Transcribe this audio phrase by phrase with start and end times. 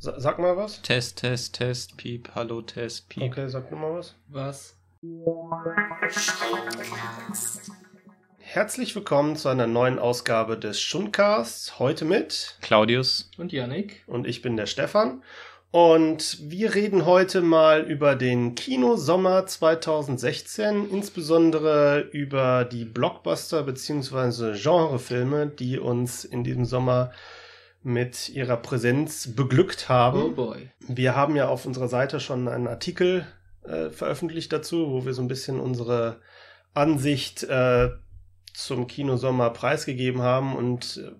[0.00, 0.80] Sag mal was.
[0.82, 3.24] Test, Test, Test, Piep, Hallo, Test, Piep.
[3.24, 4.14] Okay, sag nur mal was.
[4.28, 4.76] Was?
[8.38, 11.80] Herzlich willkommen zu einer neuen Ausgabe des Schundcasts.
[11.80, 14.04] Heute mit Claudius und Yannick.
[14.06, 15.24] Und ich bin der Stefan.
[15.72, 24.52] Und wir reden heute mal über den Kinosommer 2016, insbesondere über die Blockbuster bzw.
[24.62, 27.10] Genrefilme, die uns in diesem Sommer
[27.82, 30.22] mit ihrer Präsenz beglückt haben.
[30.22, 30.70] Oh boy.
[30.86, 33.26] Wir haben ja auf unserer Seite schon einen Artikel
[33.64, 36.20] äh, veröffentlicht dazu, wo wir so ein bisschen unsere
[36.74, 37.90] Ansicht äh,
[38.52, 41.12] zum Kinosommer preisgegeben haben und äh,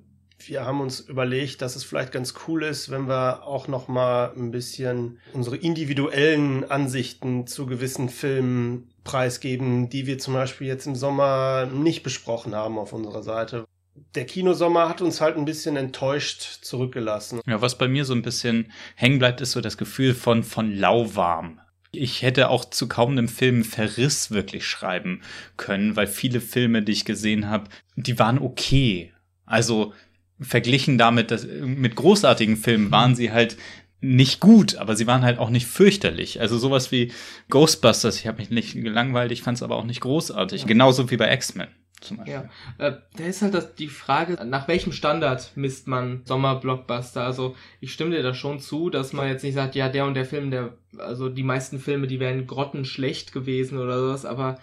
[0.46, 4.32] wir haben uns überlegt, dass es vielleicht ganz cool ist, wenn wir auch noch mal
[4.36, 10.94] ein bisschen unsere individuellen Ansichten zu gewissen Filmen preisgeben, die wir zum Beispiel jetzt im
[10.94, 13.66] Sommer nicht besprochen haben auf unserer Seite
[14.14, 17.40] der Kinosommer hat uns halt ein bisschen enttäuscht zurückgelassen.
[17.46, 20.74] Ja, was bei mir so ein bisschen hängen bleibt, ist so das Gefühl von, von
[20.74, 21.60] lauwarm.
[21.90, 25.22] Ich hätte auch zu kaum einem Film Verriss wirklich schreiben
[25.56, 29.12] können, weil viele Filme, die ich gesehen habe, die waren okay.
[29.46, 29.94] Also
[30.40, 33.56] verglichen damit, dass, mit großartigen Filmen waren sie halt
[34.00, 36.40] nicht gut, aber sie waren halt auch nicht fürchterlich.
[36.40, 37.10] Also sowas wie
[37.48, 40.66] Ghostbusters, ich habe mich nicht gelangweilt, ich fand es aber auch nicht großartig.
[40.66, 41.68] Genauso wie bei X-Men
[42.00, 42.34] zum Beispiel.
[42.34, 47.22] Ja, äh, da ist halt das, die Frage, nach welchem Standard misst man Sommerblockbuster?
[47.22, 50.14] Also ich stimme dir da schon zu, dass man jetzt nicht sagt, ja, der und
[50.14, 54.58] der Film, der, also die meisten Filme, die wären grottenschlecht gewesen oder sowas, aber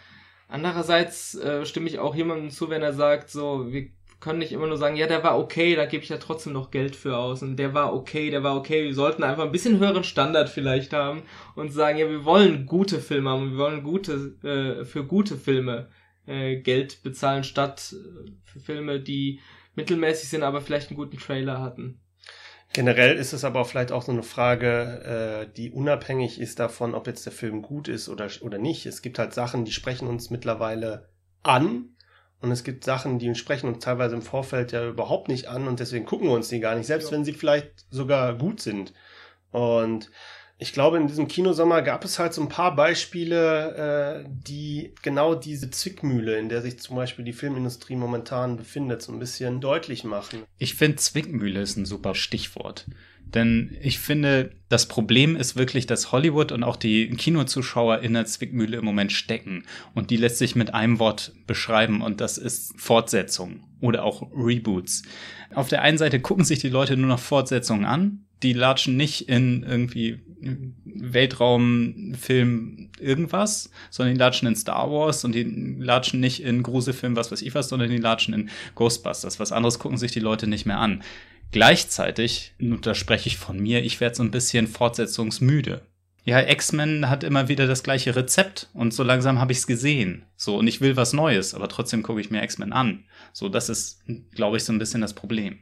[0.48, 3.90] andererseits äh, stimme ich auch jemandem zu, wenn er sagt, so, wir
[4.20, 6.72] können nicht immer nur sagen, ja, der war okay, da gebe ich ja trotzdem noch
[6.72, 8.86] Geld für aus und der war okay, der war okay.
[8.86, 11.22] Wir sollten einfach ein bisschen höheren Standard vielleicht haben
[11.56, 15.90] und sagen, ja, wir wollen gute Filme haben, wir wollen gute, äh, für gute Filme
[16.28, 19.40] äh, Geld bezahlen, statt äh, für Filme, die
[19.76, 22.00] mittelmäßig sind, aber vielleicht einen guten Trailer hatten.
[22.74, 26.94] Generell ist es aber auch vielleicht auch so eine Frage, äh, die unabhängig ist davon,
[26.94, 28.86] ob jetzt der Film gut ist oder, oder nicht.
[28.86, 31.10] Es gibt halt Sachen, die sprechen uns mittlerweile
[31.42, 31.96] an
[32.42, 35.80] und es gibt Sachen, die sprechen uns teilweise im Vorfeld ja überhaupt nicht an und
[35.80, 37.18] deswegen gucken wir uns die gar nicht, selbst ja.
[37.18, 38.94] wenn sie vielleicht sogar gut sind.
[39.52, 40.12] Und
[40.58, 45.36] ich glaube, in diesem Kinosommer gab es halt so ein paar Beispiele, äh, die genau
[45.36, 50.06] diese Zwickmühle, in der sich zum Beispiel die Filmindustrie momentan befindet, so ein bisschen deutlich
[50.06, 50.44] machen.
[50.58, 52.86] Ich finde, Zwickmühle ist ein super Stichwort.
[53.34, 58.26] Denn ich finde, das Problem ist wirklich, dass Hollywood und auch die Kinozuschauer in der
[58.26, 59.64] Zwickmühle im Moment stecken.
[59.94, 65.04] Und die lässt sich mit einem Wort beschreiben und das ist Fortsetzung oder auch Reboots.
[65.54, 69.30] Auf der einen Seite gucken sich die Leute nur noch Fortsetzungen an, die latschen nicht
[69.30, 70.20] in irgendwie
[70.84, 75.44] Weltraumfilm irgendwas, sondern die latschen in Star Wars und die
[75.80, 79.40] latschen nicht in Gruselfilm was weiß ich was, sondern die latschen in Ghostbusters.
[79.40, 81.04] Was anderes gucken sich die Leute nicht mehr an.
[81.52, 85.82] Gleichzeitig, und da spreche ich von mir, ich werde so ein bisschen fortsetzungsmüde.
[86.26, 90.26] Ja, X-Men hat immer wieder das gleiche Rezept und so langsam habe ich es gesehen.
[90.36, 93.06] So, und ich will was Neues, aber trotzdem gucke ich mir X-Men an.
[93.32, 95.60] So, das ist, glaube ich, so ein bisschen das Problem.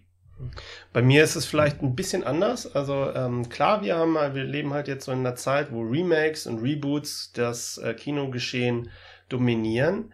[0.93, 2.75] Bei mir ist es vielleicht ein bisschen anders.
[2.75, 6.47] Also ähm, klar, wir haben, wir leben halt jetzt so in einer Zeit, wo Remakes
[6.47, 8.89] und Reboots das äh, Kinogeschehen
[9.29, 10.13] dominieren.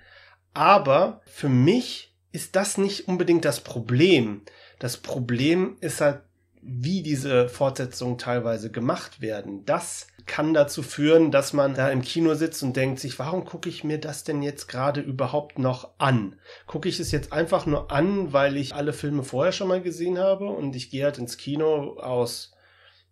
[0.53, 4.41] Aber für mich ist das nicht unbedingt das Problem.
[4.79, 6.21] Das Problem ist halt,
[6.61, 9.63] wie diese Fortsetzungen teilweise gemacht werden.
[9.65, 13.69] Das kann dazu führen, dass man da im Kino sitzt und denkt sich, warum gucke
[13.69, 16.35] ich mir das denn jetzt gerade überhaupt noch an?
[16.67, 20.19] Gucke ich es jetzt einfach nur an, weil ich alle Filme vorher schon mal gesehen
[20.19, 22.51] habe und ich gehe halt ins Kino aus,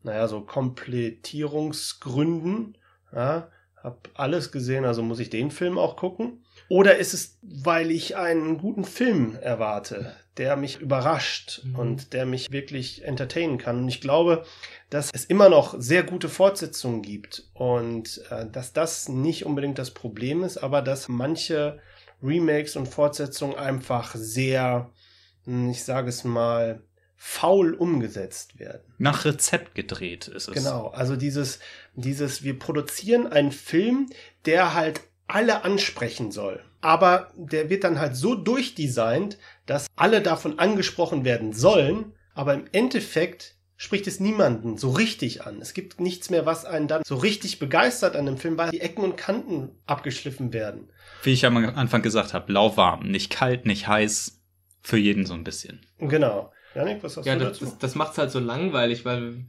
[0.03, 2.77] naja, so Komplettierungsgründen,
[3.13, 3.49] ja,
[3.81, 6.43] hab alles gesehen, also muss ich den Film auch gucken.
[6.69, 11.75] Oder ist es, weil ich einen guten Film erwarte, der mich überrascht mhm.
[11.75, 13.79] und der mich wirklich entertainen kann?
[13.79, 14.43] Und ich glaube,
[14.89, 19.91] dass es immer noch sehr gute Fortsetzungen gibt und äh, dass das nicht unbedingt das
[19.91, 21.79] Problem ist, aber dass manche
[22.21, 24.91] Remakes und Fortsetzungen einfach sehr,
[25.45, 26.81] hm, ich sage es mal,
[27.17, 28.93] faul umgesetzt werden.
[28.99, 30.53] Nach Rezept gedreht ist es.
[30.53, 31.59] Genau, also dieses,
[31.95, 34.09] dieses, wir produzieren einen Film,
[34.45, 36.63] der halt alle ansprechen soll.
[36.81, 42.65] Aber der wird dann halt so durchdesignt, dass alle davon angesprochen werden sollen, aber im
[42.71, 45.61] Endeffekt spricht es niemanden so richtig an.
[45.61, 48.81] Es gibt nichts mehr, was einen dann so richtig begeistert an dem Film, weil die
[48.81, 50.89] Ecken und Kanten abgeschliffen werden.
[51.23, 54.41] Wie ich am Anfang gesagt habe, lauwarm, nicht kalt, nicht heiß,
[54.81, 55.85] für jeden so ein bisschen.
[55.99, 56.51] Genau.
[56.73, 57.65] Janik, was hast ja, du dazu?
[57.65, 59.45] Das, das macht's halt so langweilig, weil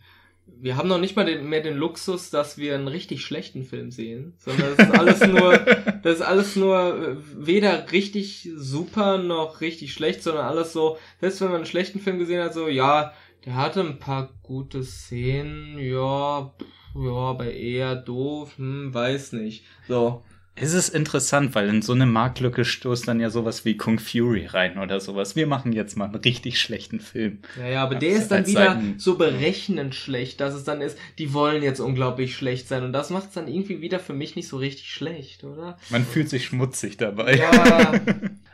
[0.60, 3.90] wir haben noch nicht mal den, mehr den Luxus, dass wir einen richtig schlechten Film
[3.90, 5.58] sehen, sondern das ist alles nur,
[6.02, 11.40] das ist alles nur äh, weder richtig super noch richtig schlecht, sondern alles so, selbst
[11.40, 13.12] wenn man einen schlechten Film gesehen hat, so, ja,
[13.44, 16.52] Der hatte ein paar gute Szenen, ja,
[16.94, 19.64] ja, aber eher doof, hm, weiß nicht.
[19.86, 20.22] So.
[20.60, 24.46] Es ist interessant, weil in so eine Marktlücke stoßt dann ja sowas wie Kung Fury
[24.46, 25.36] rein oder sowas.
[25.36, 27.38] Wir machen jetzt mal einen richtig schlechten Film.
[27.58, 31.32] Ja, ja, aber der ist dann wieder so berechnend schlecht, dass es dann ist, die
[31.32, 34.48] wollen jetzt unglaublich schlecht sein und das macht es dann irgendwie wieder für mich nicht
[34.48, 35.78] so richtig schlecht, oder?
[35.90, 37.36] Man fühlt sich schmutzig dabei.
[37.36, 38.00] Ja.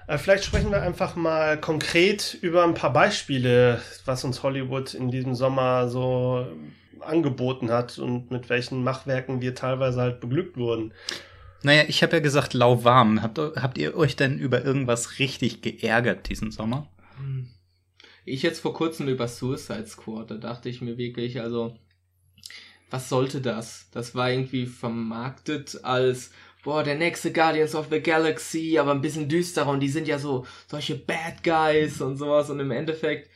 [0.06, 5.10] Äh, vielleicht sprechen wir einfach mal konkret über ein paar Beispiele, was uns Hollywood in
[5.10, 6.46] diesem Sommer so
[7.00, 10.92] angeboten hat und mit welchen Machwerken wir teilweise halt beglückt wurden.
[11.64, 13.22] Naja, ich habe ja gesagt, lauwarm.
[13.22, 16.88] Habt, habt ihr euch denn über irgendwas richtig geärgert diesen Sommer?
[17.16, 17.48] Hm.
[18.26, 21.76] Ich jetzt vor kurzem über Suicide Squad, da dachte ich mir wirklich, also,
[22.90, 23.88] was sollte das?
[23.92, 26.32] Das war irgendwie vermarktet als,
[26.62, 30.18] boah, der nächste Guardians of the Galaxy, aber ein bisschen düsterer und die sind ja
[30.18, 33.30] so solche Bad Guys und sowas und im Endeffekt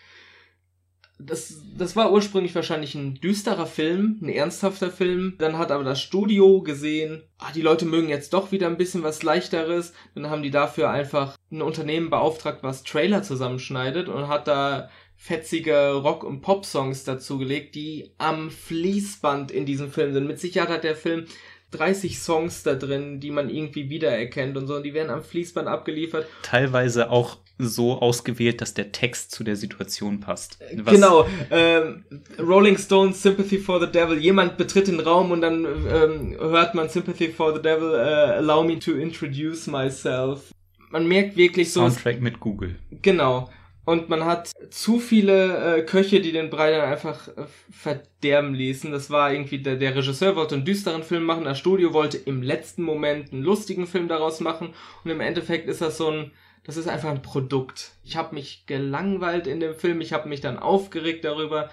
[1.19, 5.35] das, das war ursprünglich wahrscheinlich ein düsterer Film, ein ernsthafter Film.
[5.39, 9.03] Dann hat aber das Studio gesehen, ah, die Leute mögen jetzt doch wieder ein bisschen
[9.03, 9.93] was leichteres.
[10.15, 15.95] Dann haben die dafür einfach ein Unternehmen beauftragt, was Trailer zusammenschneidet und hat da fetzige
[15.95, 20.29] Rock- und Pop-Songs dazugelegt, die am Fließband in diesem Film sind.
[20.29, 21.27] Mit Sicherheit hat der Film
[21.73, 25.67] 30 Songs da drin, die man irgendwie wiedererkennt und so, und die werden am Fließband
[25.67, 26.27] abgeliefert.
[26.43, 30.59] Teilweise auch so ausgewählt, dass der Text zu der Situation passt.
[30.77, 31.27] Was genau.
[31.51, 32.05] Ähm,
[32.39, 34.19] Rolling Stones Sympathy for the Devil.
[34.19, 37.91] Jemand betritt den Raum und dann ähm, hört man Sympathy for the Devil.
[37.91, 40.53] Uh, allow me to introduce myself.
[40.91, 41.81] Man merkt wirklich so.
[41.81, 42.77] Soundtrack mit Google.
[43.03, 43.49] Genau.
[43.89, 48.93] Und man hat zu viele äh, Köche, die den Brei dann einfach äh, verderben ließen.
[48.93, 52.43] Das war irgendwie, der, der Regisseur wollte einen düsteren Film machen, das Studio wollte im
[52.43, 54.75] letzten Moment einen lustigen Film daraus machen.
[55.05, 56.33] Und im Endeffekt ist das so ein,
[56.69, 57.93] das ist einfach ein Produkt.
[58.05, 61.71] Ich habe mich gelangweilt in dem Film, ich habe mich dann aufgeregt darüber.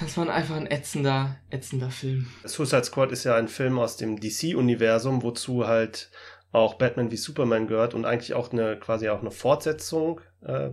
[0.00, 2.26] Das war einfach ein ätzender, ätzender Film.
[2.44, 6.10] Suicide Squad ist ja ein Film aus dem DC-Universum, wozu halt
[6.52, 10.70] auch Batman wie Superman gehört und eigentlich auch eine quasi auch eine Fortsetzung äh,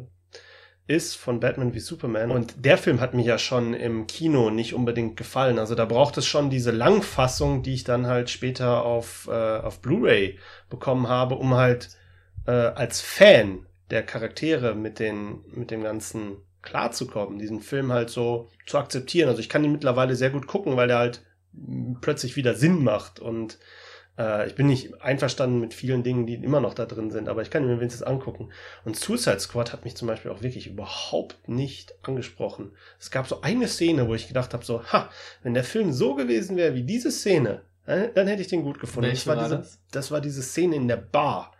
[0.87, 2.31] ist von Batman wie Superman.
[2.31, 5.59] Und der Film hat mir ja schon im Kino nicht unbedingt gefallen.
[5.59, 9.81] Also da braucht es schon diese Langfassung, die ich dann halt später auf, äh, auf
[9.81, 10.39] Blu-ray
[10.69, 11.97] bekommen habe, um halt
[12.45, 18.49] äh, als Fan der Charaktere mit, den, mit dem Ganzen klarzukommen, diesen Film halt so
[18.65, 19.29] zu akzeptieren.
[19.29, 21.23] Also ich kann ihn mittlerweile sehr gut gucken, weil der halt
[22.01, 23.59] plötzlich wieder Sinn macht und
[24.17, 27.41] äh, ich bin nicht einverstanden mit vielen Dingen, die immer noch da drin sind, aber
[27.41, 28.49] ich kann mir wenigstens angucken.
[28.85, 32.71] Und Suicide Squad hat mich zum Beispiel auch wirklich überhaupt nicht angesprochen.
[32.99, 35.09] Es gab so eine Szene, wo ich gedacht habe, so, ha,
[35.43, 38.79] wenn der Film so gewesen wäre wie diese Szene, äh, dann hätte ich den gut
[38.79, 39.09] gefunden.
[39.09, 39.79] Das, war, war diese, das?
[39.91, 41.51] das war diese Szene in der Bar.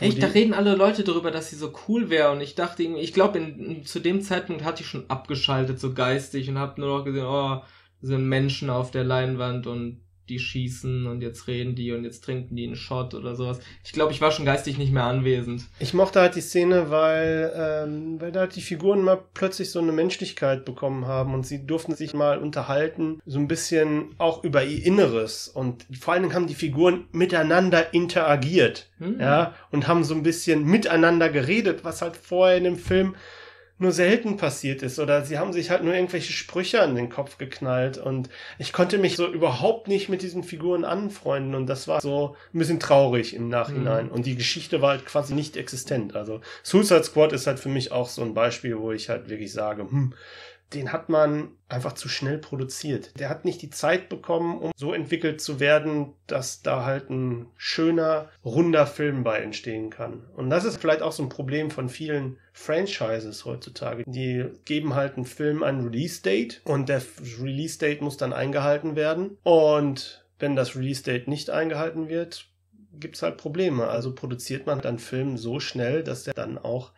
[0.00, 3.12] Echt, da reden alle Leute darüber, dass sie so cool wäre und ich dachte, ich
[3.12, 7.26] glaube, zu dem Zeitpunkt hatte ich schon abgeschaltet, so geistig und habe nur noch gesehen,
[7.26, 7.62] oh,
[8.00, 10.00] sind Menschen auf der Leinwand und
[10.30, 13.60] die schießen und jetzt reden die und jetzt trinken die einen Shot oder sowas.
[13.84, 15.64] Ich glaube, ich war schon geistig nicht mehr anwesend.
[15.80, 19.80] Ich mochte halt die Szene, weil, ähm, weil da halt die Figuren mal plötzlich so
[19.80, 24.64] eine Menschlichkeit bekommen haben und sie durften sich mal unterhalten, so ein bisschen auch über
[24.64, 29.18] ihr Inneres und vor allen Dingen haben die Figuren miteinander interagiert, hm.
[29.20, 33.16] ja, und haben so ein bisschen miteinander geredet, was halt vorher in dem Film
[33.80, 37.38] nur selten passiert ist oder sie haben sich halt nur irgendwelche Sprüche an den Kopf
[37.38, 38.28] geknallt und
[38.58, 42.58] ich konnte mich so überhaupt nicht mit diesen Figuren anfreunden und das war so ein
[42.58, 44.12] bisschen traurig im Nachhinein mhm.
[44.12, 46.14] und die Geschichte war halt quasi nicht existent.
[46.14, 49.52] Also Suicide Squad ist halt für mich auch so ein Beispiel, wo ich halt wirklich
[49.52, 50.12] sage, hm,
[50.72, 53.18] den hat man einfach zu schnell produziert.
[53.18, 57.46] Der hat nicht die Zeit bekommen, um so entwickelt zu werden, dass da halt ein
[57.56, 60.24] schöner, runder Film bei entstehen kann.
[60.36, 64.04] Und das ist vielleicht auch so ein Problem von vielen Franchises heutzutage.
[64.06, 67.02] Die geben halt einen Film ein Release-Date und der
[67.40, 69.38] Release-Date muss dann eingehalten werden.
[69.42, 72.46] Und wenn das Release-Date nicht eingehalten wird,
[72.92, 73.88] gibt es halt Probleme.
[73.88, 76.92] Also produziert man dann Film so schnell, dass der dann auch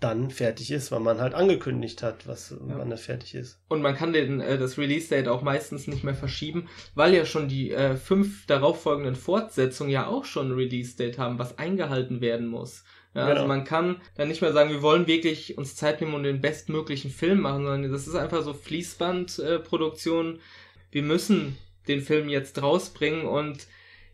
[0.00, 2.78] dann fertig ist, weil man halt angekündigt hat, was ja.
[2.78, 3.60] wann er fertig ist.
[3.68, 7.48] Und man kann den, äh, das Release-Date auch meistens nicht mehr verschieben, weil ja schon
[7.48, 12.84] die äh, fünf darauffolgenden Fortsetzungen ja auch schon ein Release-Date haben, was eingehalten werden muss.
[13.14, 13.40] Ja, also genau.
[13.42, 16.40] Also man kann dann nicht mehr sagen, wir wollen wirklich uns Zeit nehmen und den
[16.40, 20.36] bestmöglichen Film machen, sondern das ist einfach so Fließbandproduktion.
[20.36, 20.38] Äh,
[20.90, 21.56] wir müssen
[21.88, 23.66] den Film jetzt rausbringen und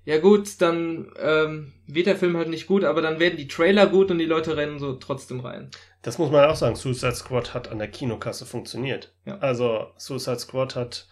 [0.04, 3.86] ja gut, dann ähm, wird der Film halt nicht gut, aber dann werden die Trailer
[3.86, 5.70] gut und die Leute rennen so trotzdem rein.
[6.02, 6.76] Das muss man auch sagen.
[6.76, 9.12] Suicide Squad hat an der Kinokasse funktioniert.
[9.26, 9.38] Ja.
[9.38, 11.06] Also Suicide Squad hat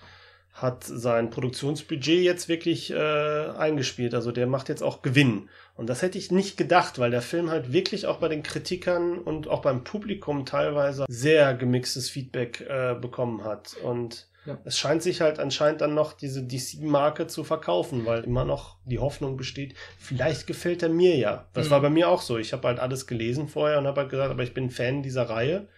[0.62, 4.14] hat sein Produktionsbudget jetzt wirklich äh, eingespielt.
[4.14, 5.48] Also der macht jetzt auch Gewinn.
[5.76, 9.18] Und das hätte ich nicht gedacht, weil der Film halt wirklich auch bei den Kritikern
[9.18, 13.76] und auch beim Publikum teilweise sehr gemixtes Feedback äh, bekommen hat.
[13.82, 14.58] Und ja.
[14.64, 18.98] es scheint sich halt anscheinend dann noch diese DC-Marke zu verkaufen, weil immer noch die
[18.98, 21.46] Hoffnung besteht, vielleicht gefällt er mir ja.
[21.52, 21.70] Das mhm.
[21.70, 22.38] war bei mir auch so.
[22.38, 25.28] Ich habe halt alles gelesen vorher und habe halt gesagt, aber ich bin Fan dieser
[25.28, 25.68] Reihe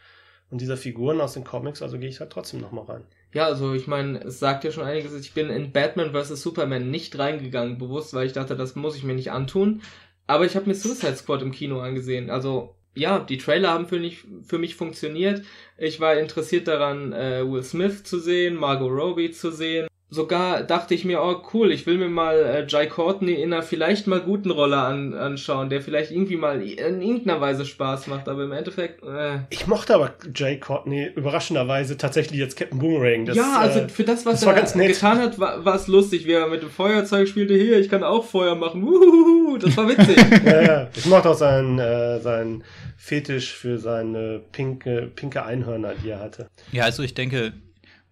[0.50, 3.04] und dieser Figuren aus den Comics, also gehe ich halt trotzdem nochmal rein.
[3.32, 5.14] Ja, also ich meine, es sagt ja schon einiges.
[5.14, 6.40] Ich bin in Batman vs.
[6.40, 9.82] Superman nicht reingegangen, bewusst, weil ich dachte, das muss ich mir nicht antun.
[10.26, 12.30] Aber ich habe mir Suicide Squad im Kino angesehen.
[12.30, 15.44] Also ja, die Trailer haben für mich, für mich funktioniert.
[15.78, 20.94] Ich war interessiert daran, äh, Will Smith zu sehen, Margot Robbie zu sehen sogar dachte
[20.94, 24.20] ich mir, oh cool, ich will mir mal äh, Jai Courtney in einer vielleicht mal
[24.20, 28.52] guten Rolle an, anschauen, der vielleicht irgendwie mal in irgendeiner Weise Spaß macht, aber im
[28.52, 29.04] Endeffekt.
[29.04, 29.40] Äh.
[29.50, 33.26] Ich mochte aber Jai Courtney überraschenderweise tatsächlich jetzt Captain Boomerang.
[33.26, 36.26] Das, ja, also äh, für das, was das er getan hat, war, war es lustig,
[36.26, 37.54] wie er mit dem Feuerzeug spielte.
[37.54, 38.82] Hier, ich kann auch Feuer machen.
[38.82, 40.16] Uhuhu, das war witzig.
[40.44, 40.88] ja, ja.
[40.94, 42.64] Ich mochte auch seinen, äh, seinen
[42.96, 46.48] Fetisch für seine pinke, pinke Einhörner, die er hatte.
[46.72, 47.52] Ja, also ich denke,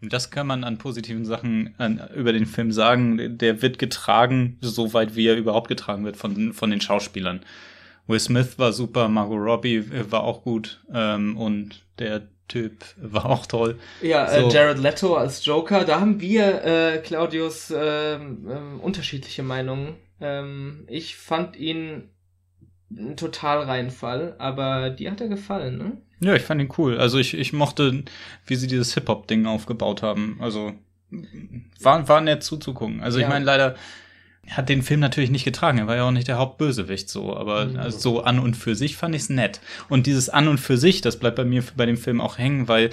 [0.00, 3.38] das kann man an positiven Sachen an, über den Film sagen.
[3.38, 7.40] Der wird getragen, soweit wie er überhaupt getragen wird von, von den Schauspielern.
[8.06, 13.46] Will Smith war super, Margot Robbie war auch gut ähm, und der Typ war auch
[13.46, 13.78] toll.
[14.00, 14.48] Ja, äh, so.
[14.48, 18.18] äh, Jared Leto als Joker, da haben wir, äh, Claudius, äh, äh,
[18.80, 19.96] unterschiedliche Meinungen.
[20.20, 22.08] Ähm, ich fand ihn
[22.90, 25.92] ein Totalreinfall, aber dir hat er gefallen, ne?
[26.20, 26.98] Ja, ich fand ihn cool.
[26.98, 28.04] Also ich, ich mochte,
[28.46, 30.38] wie sie dieses Hip-Hop-Ding aufgebaut haben.
[30.40, 30.74] Also
[31.80, 33.02] war, war nett zuzugucken.
[33.02, 33.26] Also ja.
[33.26, 33.76] ich meine, leider
[34.50, 35.78] hat den Film natürlich nicht getragen.
[35.78, 37.76] Er war ja auch nicht der Hauptbösewicht so, aber mhm.
[37.76, 39.60] also so an und für sich fand ich es nett.
[39.88, 42.68] Und dieses an und für sich, das bleibt bei mir bei dem Film auch hängen,
[42.68, 42.90] weil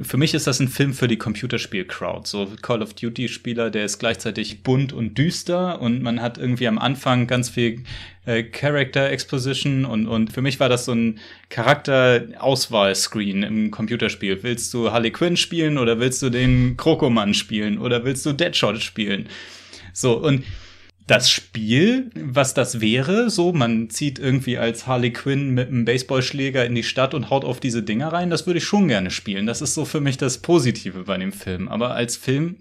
[0.00, 2.26] für mich ist das ein Film für die Computerspiel-Crowd.
[2.26, 6.78] So Call of Duty-Spieler, der ist gleichzeitig bunt und düster und man hat irgendwie am
[6.78, 7.82] Anfang ganz viel
[8.24, 11.18] äh, Character Exposition und, und für mich war das so ein
[11.48, 14.42] Charakter-Auswahl-Screen im Computerspiel.
[14.42, 18.82] Willst du Harley Quinn spielen oder willst du den Krokoman spielen oder willst du Deadshot
[18.82, 19.28] spielen?
[19.92, 20.44] So, und
[21.08, 26.64] das Spiel, was das wäre, so, man zieht irgendwie als Harley Quinn mit einem Baseballschläger
[26.66, 29.46] in die Stadt und haut auf diese Dinger rein, das würde ich schon gerne spielen.
[29.46, 31.68] Das ist so für mich das Positive bei dem Film.
[31.68, 32.58] Aber als Film,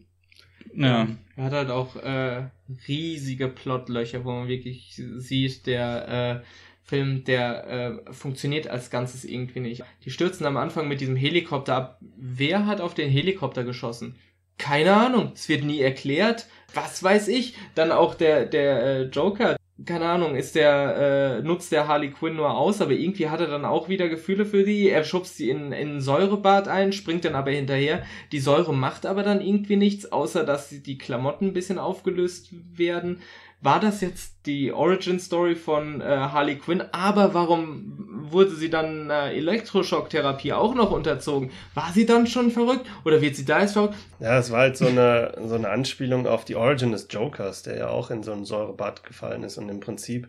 [0.74, 1.08] ja.
[1.36, 2.50] Er hat halt auch äh,
[2.88, 6.46] riesige Plotlöcher, wo man wirklich sieht, der äh,
[6.84, 7.68] Film, der
[8.08, 9.84] äh, funktioniert als Ganzes irgendwie nicht.
[10.06, 12.00] Die stürzen am Anfang mit diesem Helikopter ab.
[12.16, 14.16] Wer hat auf den Helikopter geschossen?
[14.58, 15.32] Keine Ahnung.
[15.34, 20.36] Es wird nie erklärt was weiß ich, dann auch der, der äh, Joker, keine Ahnung,
[20.36, 23.90] ist der, äh, nutzt der Harley Quinn nur aus, aber irgendwie hat er dann auch
[23.90, 24.90] wieder Gefühle für die.
[24.90, 28.04] Er schubst sie in, in ein Säurebad ein, springt dann aber hinterher.
[28.32, 33.22] Die Säure macht aber dann irgendwie nichts, außer dass die Klamotten ein bisschen aufgelöst werden
[33.62, 37.94] war das jetzt die Origin Story von äh, Harley Quinn, aber warum
[38.32, 41.52] wurde sie dann äh, Elektroschocktherapie auch noch unterzogen?
[41.74, 43.96] War sie dann schon verrückt oder wird sie da jetzt verrückt?
[44.20, 47.78] Ja, es war halt so eine, so eine Anspielung auf die Origin des Jokers, der
[47.78, 50.28] ja auch in so ein Säurebad gefallen ist und im Prinzip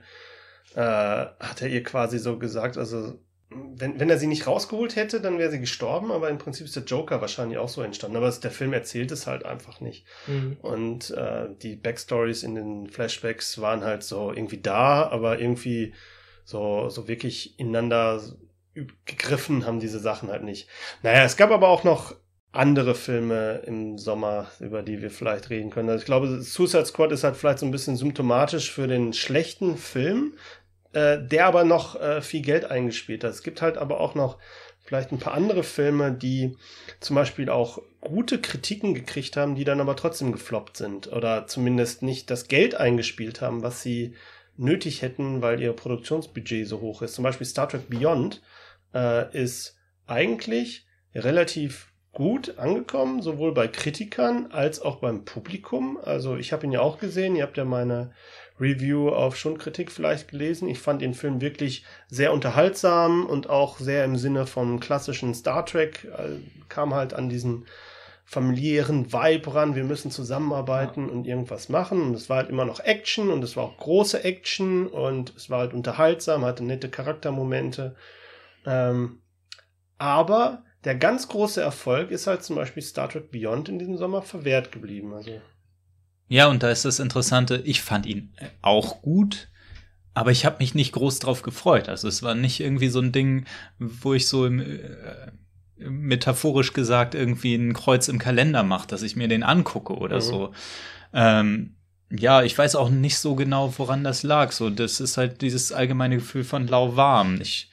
[0.74, 3.18] äh, hat er ihr quasi so gesagt, also
[3.50, 6.76] wenn, wenn er sie nicht rausgeholt hätte, dann wäre sie gestorben, aber im Prinzip ist
[6.76, 8.16] der Joker wahrscheinlich auch so entstanden.
[8.16, 10.04] Aber der Film erzählt es halt einfach nicht.
[10.26, 10.58] Mhm.
[10.60, 15.94] Und äh, die Backstories in den Flashbacks waren halt so irgendwie da, aber irgendwie
[16.44, 18.20] so, so wirklich ineinander
[19.06, 20.68] gegriffen haben diese Sachen halt nicht.
[21.02, 22.14] Naja, es gab aber auch noch
[22.52, 25.90] andere Filme im Sommer, über die wir vielleicht reden können.
[25.90, 29.76] Also ich glaube, Suicide Squad ist halt vielleicht so ein bisschen symptomatisch für den schlechten
[29.76, 30.34] Film,
[30.92, 33.30] äh, der aber noch äh, viel Geld eingespielt hat.
[33.30, 34.38] Es gibt halt aber auch noch
[34.84, 36.56] vielleicht ein paar andere Filme, die
[37.00, 42.02] zum Beispiel auch gute Kritiken gekriegt haben, die dann aber trotzdem gefloppt sind oder zumindest
[42.02, 44.14] nicht das Geld eingespielt haben, was sie
[44.56, 47.14] nötig hätten, weil ihr Produktionsbudget so hoch ist.
[47.14, 48.40] Zum Beispiel Star Trek Beyond
[48.94, 49.76] äh, ist
[50.06, 55.98] eigentlich relativ gut angekommen, sowohl bei Kritikern als auch beim Publikum.
[56.02, 58.12] Also ich habe ihn ja auch gesehen, ihr habt ja meine
[58.60, 60.68] Review auf Schundkritik vielleicht gelesen.
[60.68, 65.64] Ich fand den Film wirklich sehr unterhaltsam und auch sehr im Sinne von klassischen Star
[65.64, 66.04] Trek.
[66.04, 67.66] Äh, kam halt an diesen
[68.24, 71.12] familiären Vibe ran, wir müssen zusammenarbeiten ja.
[71.12, 72.02] und irgendwas machen.
[72.02, 75.48] Und es war halt immer noch Action und es war auch große Action und es
[75.48, 77.96] war halt unterhaltsam, hatte nette Charaktermomente.
[78.66, 79.22] Ähm,
[79.96, 84.20] aber der ganz große Erfolg ist halt zum Beispiel Star Trek Beyond in diesem Sommer
[84.20, 85.14] verwehrt geblieben.
[85.14, 85.40] Also
[86.28, 88.32] ja, und da ist das Interessante, ich fand ihn
[88.62, 89.48] auch gut,
[90.14, 91.88] aber ich habe mich nicht groß drauf gefreut.
[91.88, 93.44] Also es war nicht irgendwie so ein Ding,
[93.78, 94.78] wo ich so im, äh,
[95.78, 100.20] metaphorisch gesagt irgendwie ein Kreuz im Kalender macht, dass ich mir den angucke oder Mhm.
[100.20, 100.52] so.
[101.12, 101.74] Ähm,
[102.10, 104.52] ja, ich weiß auch nicht so genau, woran das lag.
[104.52, 107.38] So, das ist halt dieses allgemeine Gefühl von lauwarm.
[107.40, 107.70] Ich,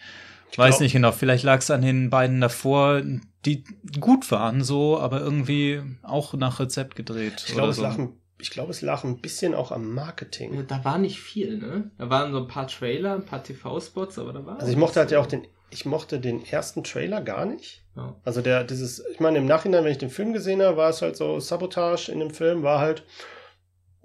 [0.58, 1.12] weiß glaub- nicht genau.
[1.14, 3.02] Vielleicht lag es an den beiden davor,
[3.46, 3.64] die
[4.00, 7.44] gut waren, so, aber irgendwie auch nach Rezept gedreht.
[7.48, 8.18] Ich glaube, oder es so.
[8.38, 10.66] Ich glaube, es lag ein bisschen auch am Marketing.
[10.68, 11.92] Da war nicht viel, ne?
[11.98, 14.60] Da waren so ein paar Trailer, ein paar TV-Spots, aber da war.
[14.60, 17.84] Also ich mochte halt ja auch den, ich mochte den ersten Trailer gar nicht.
[17.96, 18.16] Ja.
[18.26, 21.02] Also der, dieses, ich meine, im Nachhinein, wenn ich den Film gesehen habe, war es
[21.02, 23.04] halt so, Sabotage in dem Film war halt,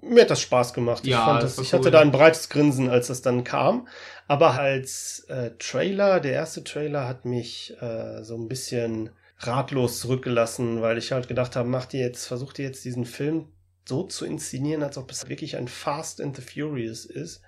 [0.01, 1.03] mir hat das Spaß gemacht.
[1.03, 1.79] ich Ja, fand das das, ich cool.
[1.79, 3.87] hatte da ein breites Grinsen, als das dann kam.
[4.27, 9.09] Aber als äh, Trailer, der erste Trailer hat mich äh, so ein bisschen
[9.39, 13.47] ratlos zurückgelassen, weil ich halt gedacht habe, macht ihr jetzt, versucht ihr jetzt diesen Film
[13.91, 17.41] so zu inszenieren, als ob es wirklich ein Fast and the Furious ist.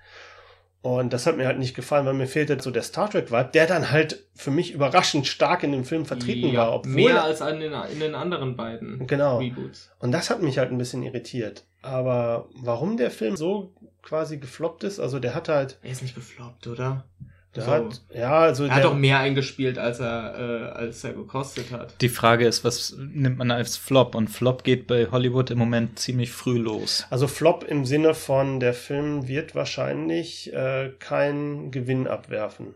[0.82, 3.66] Und das hat mir halt nicht gefallen, weil mir fehlte so der Star Trek-Vibe, der
[3.66, 6.74] dann halt für mich überraschend stark in dem Film vertreten ja, war.
[6.74, 9.38] Obwohl mehr als an den, in den anderen beiden Genau.
[9.38, 9.90] Reboots.
[9.98, 11.64] Und das hat mich halt ein bisschen irritiert.
[11.80, 13.72] Aber warum der Film so
[14.02, 17.06] quasi gefloppt ist, also der hat halt, Er ist nicht gefloppt, oder?
[17.56, 17.70] Der So.
[17.70, 22.00] hat, ja, also Er hat doch mehr eingespielt, als er, äh, als er gekostet hat.
[22.00, 24.14] Die Frage ist, was nimmt man als Flop?
[24.14, 27.06] Und Flop geht bei Hollywood im Moment ziemlich früh los.
[27.10, 32.74] also Flop im Sinne von, der Film wird wahrscheinlich äh, keinen Gewinn abwerfen.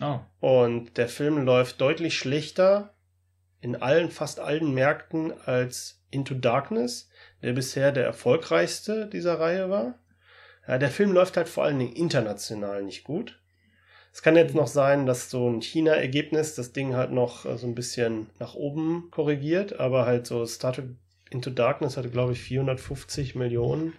[0.00, 0.20] Oh.
[0.40, 2.94] Und der Film läuft deutlich schlechter
[3.60, 7.10] in allen, fast allen Märkten als Into Darkness,
[7.42, 9.98] der bisher der erfolgreichste dieser Reihe war.
[10.66, 13.40] Ja, der Film läuft halt vor allen Dingen international nicht gut.
[14.12, 17.66] Es kann jetzt noch sein, dass so ein China-Ergebnis das Ding halt noch äh, so
[17.66, 20.86] ein bisschen nach oben korrigiert, aber halt so Star Trek
[21.30, 23.92] Into Darkness hatte, glaube ich, 450 Millionen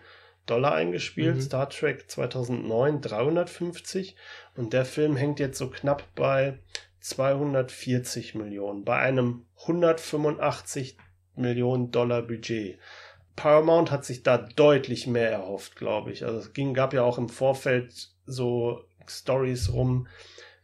[0.48, 1.41] Dollar eingespielt, Mhm.
[1.41, 4.18] Star Trek 2009 350
[4.58, 6.60] und der Film hängt jetzt so knapp bei
[7.00, 10.98] 240 Millionen, bei einem 185
[11.36, 12.77] Millionen Dollar Budget.
[13.36, 16.25] Paramount hat sich da deutlich mehr erhofft, glaube ich.
[16.25, 18.84] Also es ging, gab ja auch im Vorfeld so
[19.20, 20.08] Stories rum,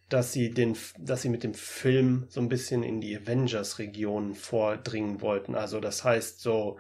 [0.10, 5.22] dass sie den, dass sie mit dem Film so ein bisschen in die Avengers-Region vordringen
[5.22, 5.56] wollten.
[5.56, 6.80] Also das heißt so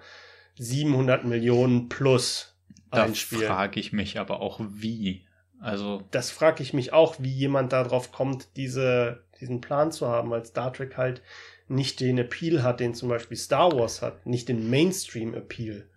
[0.55, 2.55] 700 Millionen plus
[2.91, 5.25] Da frage ich mich aber auch, wie.
[5.59, 10.29] Also, das frage ich mich auch, wie jemand darauf kommt, diese, diesen Plan zu haben,
[10.29, 11.21] weil Star Trek halt
[11.67, 15.89] nicht den Appeal hat, den zum Beispiel Star Wars hat, nicht den Mainstream-Appeal.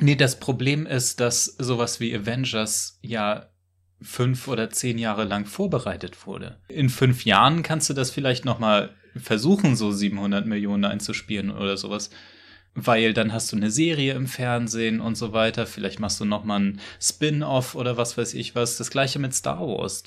[0.00, 3.48] nee, das Problem ist, dass sowas wie Avengers ja
[4.04, 6.58] fünf oder zehn Jahre lang vorbereitet wurde.
[6.68, 11.76] In fünf Jahren kannst du das vielleicht noch mal versuchen, so 700 Millionen einzuspielen oder
[11.76, 12.10] sowas.
[12.76, 15.64] Weil dann hast du eine Serie im Fernsehen und so weiter.
[15.64, 18.76] Vielleicht machst du noch mal ein Spin-off oder was weiß ich was.
[18.76, 20.02] Das gleiche mit Star Wars.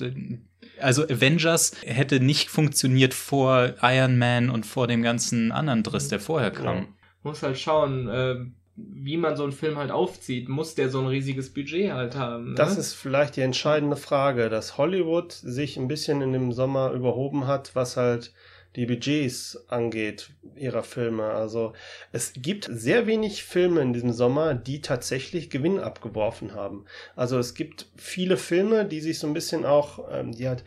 [0.79, 6.19] Also Avengers hätte nicht funktioniert vor Iron Man und vor dem ganzen anderen Driss, der
[6.19, 6.75] vorher kam.
[6.75, 6.87] Ja.
[7.23, 8.35] Muss halt schauen, äh,
[8.77, 10.49] wie man so einen Film halt aufzieht.
[10.49, 12.49] Muss der so ein riesiges Budget halt haben?
[12.49, 12.55] Ne?
[12.55, 17.47] Das ist vielleicht die entscheidende Frage, dass Hollywood sich ein bisschen in dem Sommer überhoben
[17.47, 18.33] hat, was halt
[18.75, 21.25] die Budgets angeht ihrer Filme.
[21.31, 21.73] Also
[22.11, 26.85] es gibt sehr wenig Filme in diesem Sommer, die tatsächlich Gewinn abgeworfen haben.
[27.15, 30.63] Also es gibt viele Filme, die sich so ein bisschen auch, ähm, die halt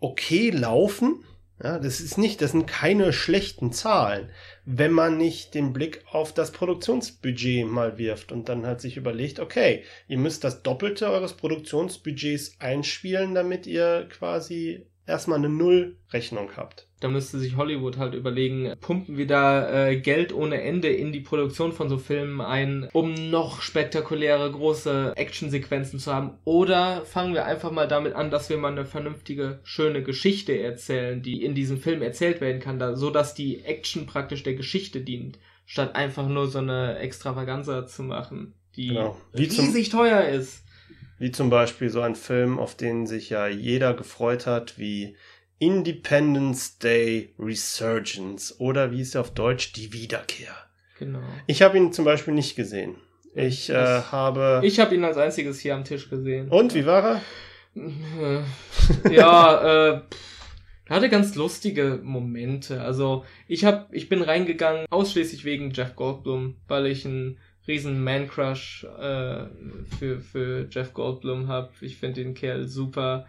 [0.00, 1.24] okay laufen.
[1.62, 4.30] Ja, das ist nicht, das sind keine schlechten Zahlen,
[4.64, 9.40] wenn man nicht den Blick auf das Produktionsbudget mal wirft und dann halt sich überlegt,
[9.40, 16.87] okay, ihr müsst das Doppelte eures Produktionsbudgets einspielen, damit ihr quasi erstmal eine Nullrechnung habt.
[17.00, 21.20] Da müsste sich Hollywood halt überlegen, pumpen wir da äh, Geld ohne Ende in die
[21.20, 26.32] Produktion von so Filmen ein, um noch spektakuläre große Actionsequenzen zu haben?
[26.44, 31.22] Oder fangen wir einfach mal damit an, dass wir mal eine vernünftige, schöne Geschichte erzählen,
[31.22, 35.00] die in diesem Film erzählt werden kann, da, so dass die Action praktisch der Geschichte
[35.00, 39.16] dient, statt einfach nur so eine Extravaganza zu machen, die Genau.
[39.36, 40.64] Riesig teuer ist.
[41.20, 45.16] Wie zum Beispiel so ein Film, auf den sich ja jeder gefreut hat, wie
[45.58, 50.54] Independence Day Resurgence oder wie ist er auf Deutsch, die Wiederkehr.
[50.98, 51.20] Genau.
[51.46, 52.96] Ich habe ihn zum Beispiel nicht gesehen.
[53.34, 54.60] Ich äh, Das- habe.
[54.64, 56.48] Ich habe ihn als einziges hier am Tisch gesehen.
[56.48, 57.22] und wie war er?
[57.76, 59.60] Äh, ja,
[59.96, 60.00] äh,
[60.86, 62.80] er hatte ganz lustige Momente.
[62.80, 68.84] Also ich hab, ich bin reingegangen ausschließlich wegen Jeff Goldblum, weil ich einen riesen Man-Crush
[68.84, 69.44] äh,
[69.98, 71.72] für, für Jeff Goldblum hab.
[71.82, 73.26] Ich finde den Kerl super.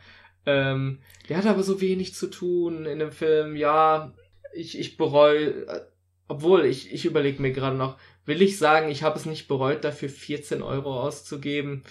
[0.49, 3.55] Ähm, der hat aber so wenig zu tun in dem Film.
[3.55, 4.13] Ja,
[4.53, 5.81] ich, ich bereue, äh,
[6.27, 9.83] obwohl ich, ich überlege mir gerade noch, will ich sagen, ich habe es nicht bereut,
[9.83, 11.83] dafür 14 Euro auszugeben.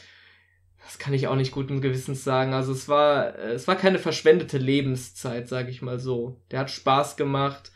[0.82, 2.52] Das kann ich auch nicht guten Gewissens sagen.
[2.52, 6.40] Also es war, äh, es war keine verschwendete Lebenszeit, sage ich mal so.
[6.50, 7.70] Der hat Spaß gemacht,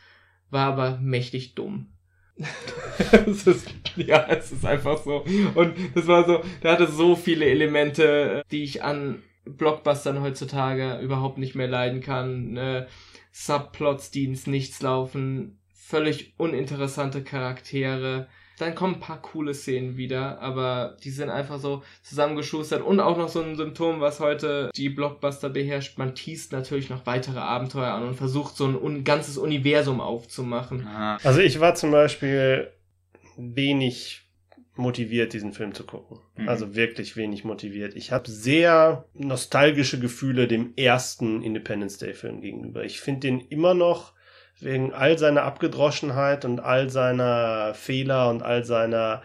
[0.49, 1.93] war aber mächtig dumm.
[3.27, 5.23] es ist, ja, es ist einfach so.
[5.55, 11.37] Und das war so, der hatte so viele Elemente, die ich an Blockbustern heutzutage überhaupt
[11.37, 12.57] nicht mehr leiden kann.
[12.57, 12.87] Äh,
[13.31, 18.27] Subplots, die ins Nichts laufen, völlig uninteressante Charaktere.
[18.59, 23.17] Dann kommen ein paar coole Szenen wieder, aber die sind einfach so zusammengeschustert und auch
[23.17, 25.97] noch so ein Symptom, was heute die Blockbuster beherrscht.
[25.97, 30.87] Man teast natürlich noch weitere Abenteuer an und versucht so ein un ganzes Universum aufzumachen.
[31.23, 32.71] Also ich war zum Beispiel
[33.35, 34.21] wenig
[34.75, 36.19] motiviert, diesen Film zu gucken.
[36.35, 36.49] Mhm.
[36.49, 37.95] Also wirklich wenig motiviert.
[37.95, 42.83] Ich habe sehr nostalgische Gefühle dem ersten Independence Day-Film gegenüber.
[42.83, 44.13] Ich finde den immer noch
[44.59, 49.21] wegen all seiner Abgedroschenheit und all seiner Fehler und all seiner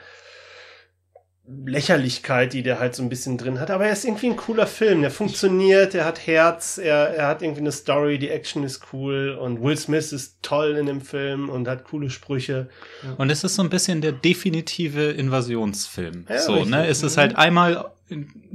[1.65, 3.71] Lächerlichkeit, die der halt so ein bisschen drin hat.
[3.71, 5.01] Aber er ist irgendwie ein cooler Film.
[5.01, 9.31] Der funktioniert, er hat Herz, er, er hat irgendwie eine Story, die Action ist cool
[9.41, 12.69] und Will Smith ist toll in dem Film und hat coole Sprüche.
[13.17, 16.27] Und es ist so ein bisschen der definitive Invasionsfilm.
[16.29, 16.71] Ja, so, richtig.
[16.71, 16.87] ne?
[16.87, 17.93] Es ist halt einmal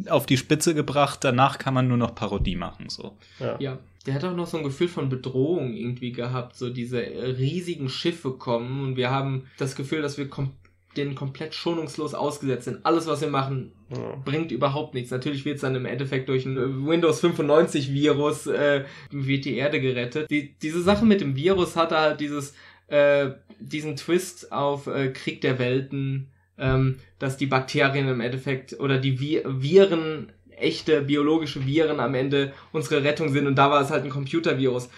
[0.09, 3.17] auf die Spitze gebracht, danach kann man nur noch Parodie machen, so.
[3.39, 3.55] Ja.
[3.59, 3.79] ja.
[4.05, 8.31] Der hat auch noch so ein Gefühl von Bedrohung irgendwie gehabt, so diese riesigen Schiffe
[8.31, 10.51] kommen und wir haben das Gefühl, dass wir kom
[10.97, 12.85] den komplett schonungslos ausgesetzt sind.
[12.85, 14.15] Alles, was wir machen, ja.
[14.23, 15.11] bringt überhaupt nichts.
[15.11, 19.81] Natürlich wird es dann im Endeffekt durch ein Windows 95 Virus äh, wird die Erde
[19.81, 20.29] gerettet.
[20.29, 22.53] Die, diese Sache mit dem Virus hatte halt dieses
[22.87, 26.27] äh, diesen Twist auf äh, Krieg der Welten,
[26.57, 32.53] ähm, dass die Bakterien im Endeffekt oder die Vi Viren echte biologische Viren am Ende
[32.71, 34.89] unsere Rettung sind und da war es halt ein Computervirus.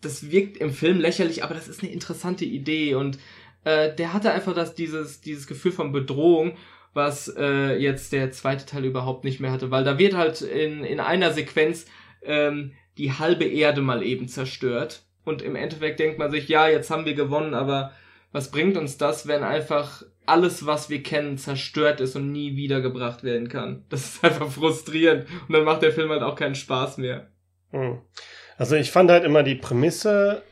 [0.00, 3.18] Das wirkt im Film lächerlich, aber das ist eine interessante Idee und
[3.64, 6.56] äh, der hatte einfach das, dieses, dieses Gefühl von Bedrohung,
[6.92, 10.84] was äh, jetzt der zweite Teil überhaupt nicht mehr hatte, weil da wird halt in,
[10.84, 11.86] in einer Sequenz
[12.22, 15.02] ähm, die halbe Erde mal eben zerstört.
[15.24, 17.92] Und im Endeffekt denkt man sich, ja, jetzt haben wir gewonnen, aber
[18.30, 23.24] was bringt uns das, wenn einfach alles, was wir kennen, zerstört ist und nie wiedergebracht
[23.24, 23.84] werden kann?
[23.88, 25.26] Das ist einfach frustrierend.
[25.48, 27.28] Und dann macht der Film halt auch keinen Spaß mehr.
[27.70, 27.98] Hm.
[28.56, 30.42] Also ich fand halt immer die Prämisse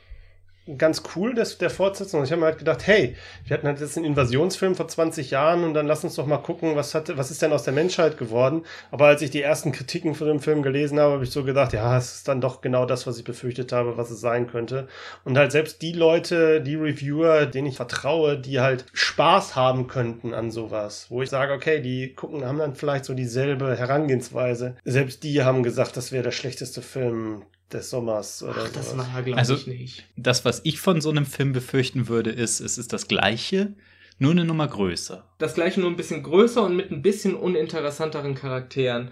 [0.78, 2.22] ganz cool, das, der Fortsetzung.
[2.22, 5.64] Ich habe mir halt gedacht, hey, wir hatten halt jetzt einen Invasionsfilm vor 20 Jahren
[5.64, 8.16] und dann lass uns doch mal gucken, was hat, was ist denn aus der Menschheit
[8.16, 8.64] geworden.
[8.90, 11.72] Aber als ich die ersten Kritiken von dem Film gelesen habe, habe ich so gedacht,
[11.72, 14.86] ja, es ist dann doch genau das, was ich befürchtet habe, was es sein könnte.
[15.24, 20.32] Und halt selbst die Leute, die Reviewer, denen ich vertraue, die halt Spaß haben könnten
[20.32, 24.76] an sowas, wo ich sage, okay, die gucken, haben dann vielleicht so dieselbe Herangehensweise.
[24.84, 29.22] Selbst die haben gesagt, das wäre der schlechteste Film des Sommers oder Ach, das war
[29.22, 30.04] glaube also, ich nicht.
[30.16, 33.74] Das, was ich von so einem Film befürchten würde, ist, es ist das gleiche,
[34.18, 35.28] nur eine Nummer größer.
[35.38, 39.10] Das gleiche nur ein bisschen größer und mit ein bisschen uninteressanteren Charakteren.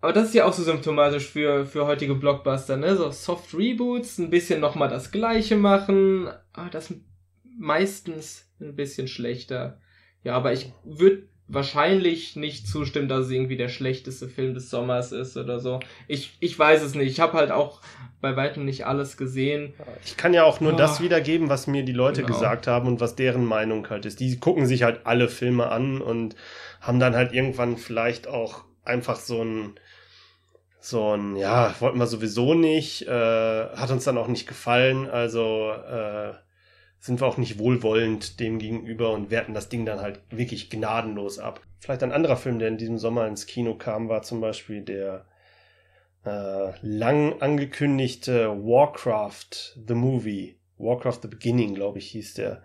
[0.00, 2.94] Aber das ist ja auch so symptomatisch für, für heutige Blockbuster, ne?
[2.96, 6.92] So Soft Reboots, ein bisschen nochmal das gleiche machen, aber das
[7.58, 9.80] meistens ein bisschen schlechter.
[10.22, 15.12] Ja, aber ich würde wahrscheinlich nicht zustimmen, dass es irgendwie der schlechteste Film des Sommers
[15.12, 15.80] ist oder so.
[16.08, 17.10] Ich, ich weiß es nicht.
[17.10, 17.80] Ich habe halt auch
[18.20, 19.74] bei weitem nicht alles gesehen.
[20.04, 20.76] Ich kann ja auch nur oh.
[20.76, 22.34] das wiedergeben, was mir die Leute genau.
[22.34, 24.20] gesagt haben und was deren Meinung halt ist.
[24.20, 26.34] Die gucken sich halt alle Filme an und
[26.80, 29.74] haben dann halt irgendwann vielleicht auch einfach so ein
[30.80, 35.70] so ein, ja, wollten wir sowieso nicht, äh, hat uns dann auch nicht gefallen, also
[35.70, 36.34] äh,
[37.04, 41.38] sind wir auch nicht wohlwollend dem gegenüber und werten das Ding dann halt wirklich gnadenlos
[41.38, 41.60] ab.
[41.78, 45.26] Vielleicht ein anderer Film, der in diesem Sommer ins Kino kam, war zum Beispiel der
[46.24, 50.56] äh, lang angekündigte Warcraft The Movie.
[50.78, 52.62] Warcraft The Beginning, glaube ich, hieß der.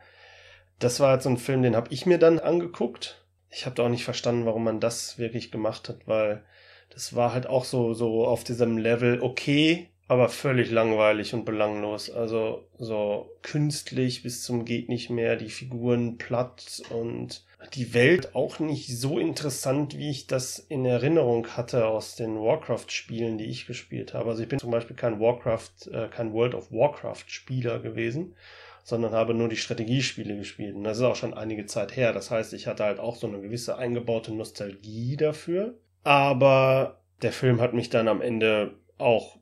[0.80, 3.26] Das war halt so ein Film, den habe ich mir dann angeguckt.
[3.50, 6.46] Ich habe da auch nicht verstanden, warum man das wirklich gemacht hat, weil
[6.92, 12.10] das war halt auch so, so auf diesem Level okay, aber völlig langweilig und belanglos.
[12.10, 17.46] Also so künstlich bis zum geht nicht mehr, die Figuren platt und
[17.76, 23.38] die Welt auch nicht so interessant, wie ich das in Erinnerung hatte aus den Warcraft-Spielen,
[23.38, 24.32] die ich gespielt habe.
[24.32, 28.36] Also ich bin zum Beispiel kein Warcraft, äh, kein World of Warcraft-Spieler gewesen,
[28.84, 30.76] sondern habe nur die Strategiespiele gespielt.
[30.76, 32.14] Und das ist auch schon einige Zeit her.
[32.14, 35.76] Das heißt, ich hatte halt auch so eine gewisse eingebaute Nostalgie dafür.
[36.04, 39.39] Aber der Film hat mich dann am Ende auch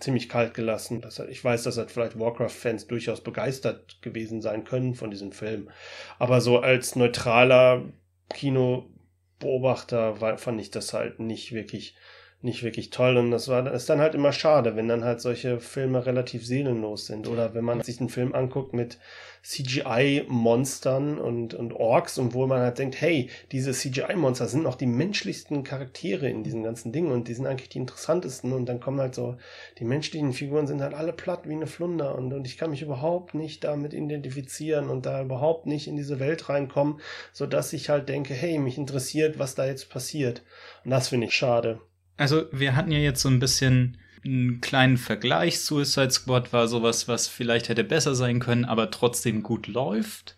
[0.00, 1.00] ziemlich kalt gelassen.
[1.00, 5.70] Das, ich weiß, dass halt vielleicht Warcraft-Fans durchaus begeistert gewesen sein können von diesem Film.
[6.18, 7.84] Aber so als neutraler
[8.30, 11.96] Kinobeobachter fand ich das halt nicht wirklich
[12.40, 13.16] nicht wirklich toll.
[13.16, 17.06] Und das war ist dann halt immer schade, wenn dann halt solche Filme relativ seelenlos
[17.06, 17.26] sind.
[17.26, 18.98] Oder wenn man sich einen Film anguckt mit
[19.42, 24.86] CGI-Monstern und, und Orks und wo man halt denkt, hey, diese CGI-Monster sind noch die
[24.86, 28.52] menschlichsten Charaktere in diesen ganzen Dingen und die sind eigentlich die interessantesten.
[28.52, 29.36] Und dann kommen halt so,
[29.78, 32.82] die menschlichen Figuren sind halt alle platt wie eine Flunder und, und ich kann mich
[32.82, 37.00] überhaupt nicht damit identifizieren und da überhaupt nicht in diese Welt reinkommen,
[37.32, 40.42] sodass ich halt denke, hey, mich interessiert, was da jetzt passiert.
[40.84, 41.80] Und das finde ich schade.
[42.18, 45.60] Also wir hatten ja jetzt so ein bisschen einen kleinen Vergleich.
[45.60, 50.36] Suicide Squad war sowas, was vielleicht hätte besser sein können, aber trotzdem gut läuft.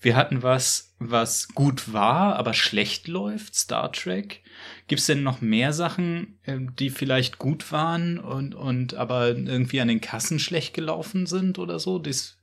[0.00, 4.42] Wir hatten was, was gut war, aber schlecht läuft, Star Trek.
[4.86, 9.80] Gibt es denn noch mehr Sachen, ähm, die vielleicht gut waren und, und aber irgendwie
[9.80, 11.98] an den Kassen schlecht gelaufen sind oder so?
[11.98, 12.38] Dies,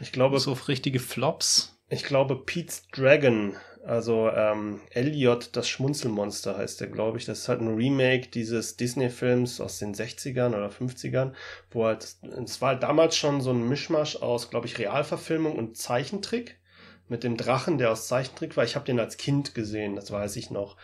[0.00, 1.78] ich glaube, so richtige Flops.
[1.88, 7.24] Ich glaube, Pete's Dragon also ähm, Elliot, das Schmunzelmonster heißt der, glaube ich.
[7.24, 11.32] Das ist halt ein Remake dieses Disney-Films aus den 60ern oder 50ern,
[11.70, 15.76] wo halt, es war halt damals schon so ein Mischmasch aus, glaube ich, Realverfilmung und
[15.76, 16.58] Zeichentrick.
[17.10, 18.64] Mit dem Drachen, der aus Zeichentrick war.
[18.64, 20.76] Ich habe den als Kind gesehen, das weiß ich noch.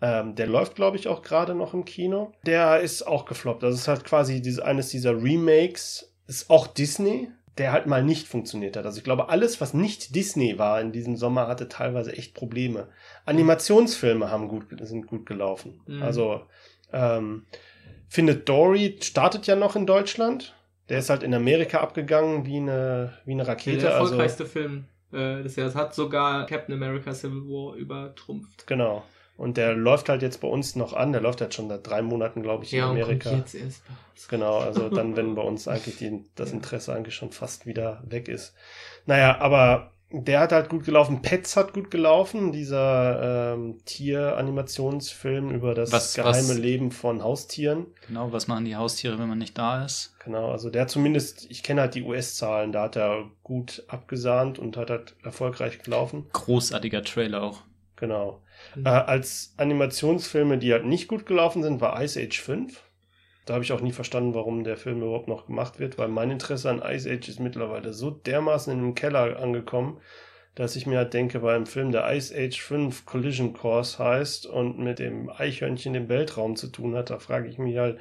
[0.00, 2.32] Ähm, der läuft, glaube ich, auch gerade noch im Kino.
[2.46, 3.64] Der ist auch gefloppt.
[3.64, 6.12] Das ist halt quasi diese, eines dieser Remakes.
[6.28, 8.86] Ist auch Disney, der halt mal nicht funktioniert hat.
[8.86, 12.88] Also ich glaube, alles, was nicht Disney war in diesem Sommer, hatte teilweise echt Probleme.
[13.26, 15.80] Animationsfilme haben gut, sind gut gelaufen.
[15.86, 16.02] Mhm.
[16.02, 16.42] Also
[16.92, 17.44] ähm,
[18.12, 20.54] Findet Dory startet ja noch in Deutschland.
[20.90, 23.78] Der ist halt in Amerika abgegangen wie eine, wie eine Rakete.
[23.78, 28.66] Der erfolgreichste also, Film äh, des Jahres hat sogar Captain America Civil War übertrumpft.
[28.66, 29.02] Genau.
[29.42, 31.10] Und der läuft halt jetzt bei uns noch an.
[31.10, 33.30] Der läuft jetzt schon seit drei Monaten, glaube ich, ja, in Amerika.
[33.30, 34.28] Und jetzt erst bei uns.
[34.28, 38.28] Genau, also dann, wenn bei uns eigentlich die, das Interesse eigentlich schon fast wieder weg
[38.28, 38.54] ist.
[39.04, 41.22] Naja, aber der hat halt gut gelaufen.
[41.22, 47.88] Pets hat gut gelaufen, dieser ähm, Tier-Animationsfilm über das was, geheime was, Leben von Haustieren.
[48.06, 50.14] Genau, was machen die Haustiere, wenn man nicht da ist?
[50.24, 54.76] Genau, also der zumindest, ich kenne halt die US-Zahlen, da hat er gut abgesahnt und
[54.76, 56.26] hat halt erfolgreich gelaufen.
[56.32, 57.62] Großartiger Trailer auch.
[57.96, 58.41] Genau.
[58.74, 58.86] Mhm.
[58.86, 62.82] Äh, als Animationsfilme, die halt nicht gut gelaufen sind, war Ice Age 5.
[63.44, 66.30] Da habe ich auch nie verstanden, warum der Film überhaupt noch gemacht wird, weil mein
[66.30, 70.00] Interesse an Ice Age ist mittlerweile so dermaßen in den Keller angekommen,
[70.54, 74.46] dass ich mir halt denke, bei einem Film, der Ice Age 5 Collision Course heißt
[74.46, 77.98] und mit dem Eichhörnchen im Weltraum zu tun hat, da frage ich mich halt,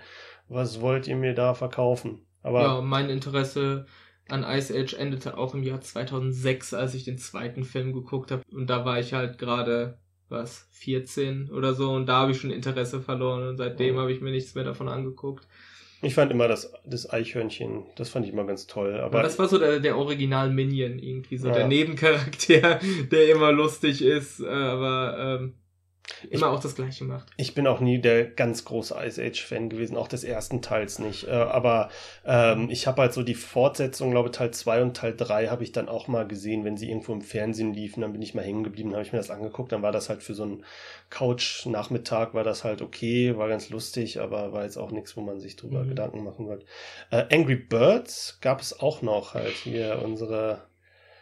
[0.48, 2.26] was wollt ihr mir da verkaufen?
[2.44, 3.86] Aber ja, mein Interesse
[4.30, 8.44] an Ice Age endete auch im Jahr 2006, als ich den zweiten Film geguckt habe.
[8.52, 9.98] Und da war ich halt gerade,
[10.32, 11.92] was, 14 oder so.
[11.92, 13.48] Und da habe ich schon Interesse verloren.
[13.48, 14.00] Und seitdem mhm.
[14.00, 15.48] habe ich mir nichts mehr davon angeguckt.
[16.04, 19.00] Ich fand immer das, das Eichhörnchen, das fand ich immer ganz toll.
[19.00, 21.54] Aber ja, das war so der, der Original Minion, irgendwie so ja.
[21.54, 22.80] der Nebencharakter,
[23.12, 24.40] der immer lustig ist.
[24.40, 25.54] Äh, aber ähm,
[26.30, 27.28] Immer ich, auch das Gleiche macht.
[27.38, 31.28] Ich bin auch nie der ganz große Ice Age-Fan gewesen, auch des ersten Teils nicht.
[31.28, 31.90] Äh, aber
[32.26, 35.72] ähm, ich habe halt so die Fortsetzung, glaube Teil 2 und Teil 3 habe ich
[35.72, 38.64] dann auch mal gesehen, wenn sie irgendwo im Fernsehen liefen, dann bin ich mal hängen
[38.64, 40.66] geblieben, habe ich mir das angeguckt, dann war das halt für so einen
[41.10, 45.40] Couch-Nachmittag, war das halt okay, war ganz lustig, aber war jetzt auch nichts, wo man
[45.40, 45.90] sich drüber mhm.
[45.90, 46.66] Gedanken machen wird.
[47.10, 50.62] Äh, Angry Birds gab es auch noch halt hier unsere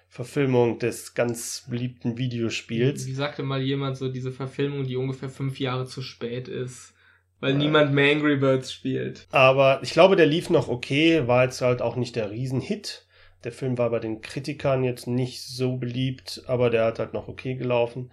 [0.10, 3.06] Verfilmung des ganz beliebten Videospiels.
[3.06, 6.96] Wie sagte mal jemand so, diese Verfilmung, die ungefähr fünf Jahre zu spät ist.
[7.40, 7.60] Weil ja.
[7.60, 9.28] niemand mehr Angry Birds spielt.
[9.32, 13.06] Aber ich glaube, der lief noch okay, war jetzt halt auch nicht der Riesenhit.
[13.44, 17.30] Der Film war bei den Kritikern jetzt nicht so beliebt, aber der hat halt noch
[17.30, 18.12] okay gelaufen.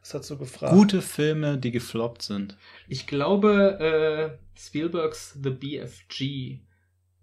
[0.00, 0.74] Was hat so gefragt?
[0.74, 2.58] Gute Filme, die gefloppt sind.
[2.86, 6.60] Ich glaube, äh, Spielbergs The BFG,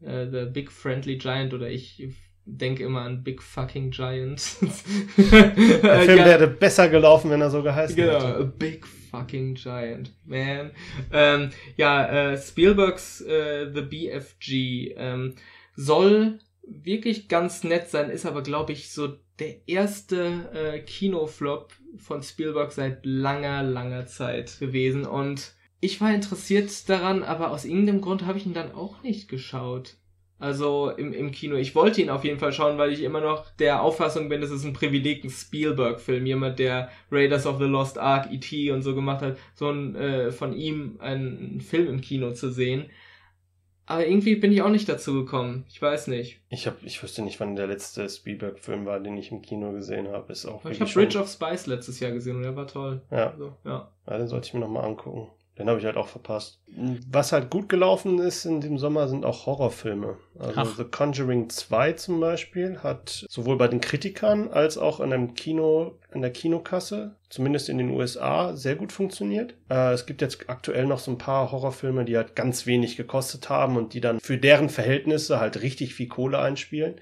[0.02, 2.02] äh, The Big Friendly Giant, oder ich
[2.46, 4.58] denke immer an Big Fucking Giant.
[5.18, 6.26] Der Film ja.
[6.26, 8.34] wäre besser gelaufen, wenn er so geheißen genau, hätte.
[8.34, 10.72] Genau, Big Fucking Giant, man.
[11.12, 15.36] Ähm, ja, äh, Spielbergs äh, The BFG ähm,
[15.76, 22.24] soll wirklich ganz nett sein, ist aber, glaube ich, so der erste äh, Kinoflop von
[22.24, 25.06] Spielberg seit langer, langer Zeit gewesen.
[25.06, 29.28] Und ich war interessiert daran, aber aus irgendeinem Grund habe ich ihn dann auch nicht
[29.28, 29.98] geschaut.
[30.44, 31.56] Also im, im Kino.
[31.56, 34.52] Ich wollte ihn auf jeden Fall schauen, weil ich immer noch der Auffassung bin, es
[34.52, 36.26] ist ein Privileg, ein Spielberg-Film.
[36.26, 38.70] Jemand, der Raiders of the Lost Ark, E.T.
[38.72, 42.90] und so gemacht hat, so ein, äh, von ihm einen Film im Kino zu sehen.
[43.86, 45.64] Aber irgendwie bin ich auch nicht dazu gekommen.
[45.70, 46.42] Ich weiß nicht.
[46.50, 50.10] Ich hab, ich wüsste nicht, wann der letzte Spielberg-Film war, den ich im Kino gesehen
[50.10, 50.34] habe.
[50.34, 53.02] Ist auch ich habe Bridge of Spice letztes Jahr gesehen und der war toll.
[53.12, 53.30] Ja.
[53.30, 53.90] Also, ja.
[54.08, 54.18] ja.
[54.18, 55.30] Den sollte ich mir nochmal angucken.
[55.58, 56.60] Den habe ich halt auch verpasst.
[57.08, 60.18] Was halt gut gelaufen ist in dem Sommer sind auch Horrorfilme.
[60.40, 60.76] Also Ach.
[60.78, 66.00] The Conjuring 2 zum Beispiel hat sowohl bei den Kritikern als auch in einem Kino,
[66.12, 69.54] in der Kinokasse, zumindest in den USA, sehr gut funktioniert.
[69.70, 73.50] Äh, es gibt jetzt aktuell noch so ein paar Horrorfilme, die halt ganz wenig gekostet
[73.50, 76.96] haben und die dann für deren Verhältnisse halt richtig viel Kohle einspielen.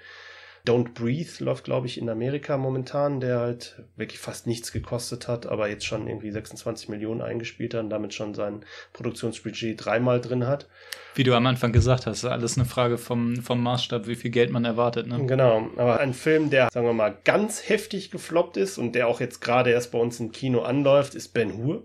[0.68, 5.48] Don't Breathe läuft, glaube ich, in Amerika momentan, der halt wirklich fast nichts gekostet hat,
[5.48, 10.46] aber jetzt schon irgendwie 26 Millionen eingespielt hat und damit schon sein Produktionsbudget dreimal drin
[10.46, 10.68] hat.
[11.16, 14.32] Wie du am Anfang gesagt hast, ist alles eine Frage vom, vom Maßstab, wie viel
[14.32, 15.08] Geld man erwartet.
[15.08, 15.26] Ne?
[15.26, 19.20] Genau, aber ein Film, der, sagen wir mal, ganz heftig gefloppt ist und der auch
[19.20, 21.84] jetzt gerade erst bei uns im Kino anläuft, ist Ben Hur.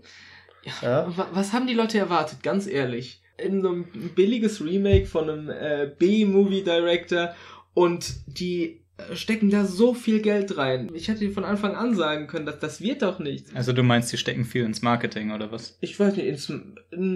[0.81, 1.07] Ja.
[1.17, 3.21] Wa- Was haben die Leute erwartet, ganz ehrlich?
[3.37, 3.83] In so ein
[4.15, 7.35] billiges Remake von einem äh, B-Movie-Director
[7.77, 10.89] und die äh, stecken da so viel Geld rein.
[10.95, 13.53] Ich hätte von Anfang an sagen können, dass das wird doch nichts.
[13.53, 15.77] Also du meinst, die stecken viel ins Marketing oder was?
[15.81, 16.51] Ich weiß nicht, ins,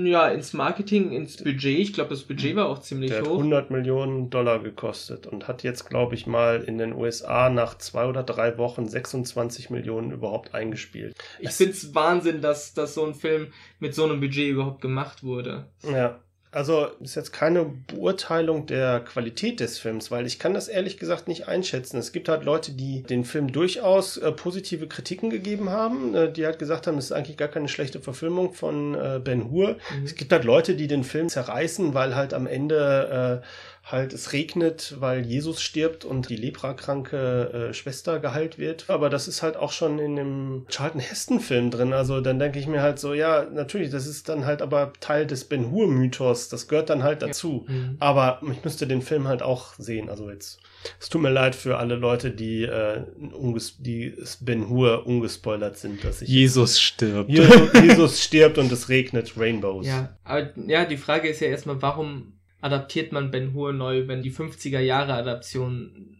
[0.07, 1.79] ja, ins Marketing, ins Budget.
[1.79, 3.37] Ich glaube, das Budget war auch ziemlich Der hat hoch.
[3.37, 8.05] 100 Millionen Dollar gekostet und hat jetzt, glaube ich, mal in den USA nach zwei
[8.05, 11.15] oder drei Wochen 26 Millionen überhaupt eingespielt.
[11.39, 13.47] Ich Es- finde es Wahnsinn, dass, dass so ein Film
[13.79, 15.65] mit so einem Budget überhaupt gemacht wurde.
[15.91, 16.19] Ja.
[16.53, 21.29] Also ist jetzt keine Beurteilung der Qualität des Films, weil ich kann das ehrlich gesagt
[21.29, 21.97] nicht einschätzen.
[21.97, 26.45] Es gibt halt Leute, die den Film durchaus äh, positive Kritiken gegeben haben, äh, die
[26.45, 29.77] halt gesagt haben, es ist eigentlich gar keine schlechte Verfilmung von äh, Ben Hur.
[29.97, 30.03] Mhm.
[30.03, 33.45] Es gibt halt Leute, die den Film zerreißen, weil halt am Ende äh,
[33.83, 38.85] halt es regnet, weil Jesus stirbt und die leprakranke äh, Schwester geheilt wird.
[38.89, 41.91] Aber das ist halt auch schon in dem Charlton Heston Film drin.
[41.91, 45.25] Also dann denke ich mir halt so, ja, natürlich, das ist dann halt aber Teil
[45.25, 46.47] des Ben Hur Mythos.
[46.49, 47.65] Das gehört dann halt dazu.
[47.67, 47.97] Mhm.
[47.99, 50.09] Aber ich müsste den Film halt auch sehen.
[50.09, 50.59] Also jetzt,
[50.99, 55.77] es tut mir leid für alle Leute, die, äh, unges die es Ben Hur ungespoilert
[55.77, 57.31] sind, dass ich Jesus stirbt.
[57.31, 59.87] Jesus, Jesus stirbt und es regnet Rainbows.
[59.87, 64.21] Ja, aber ja, die Frage ist ja erstmal, warum adaptiert man Ben Hur neu, wenn
[64.21, 66.17] die 50er Jahre Adaption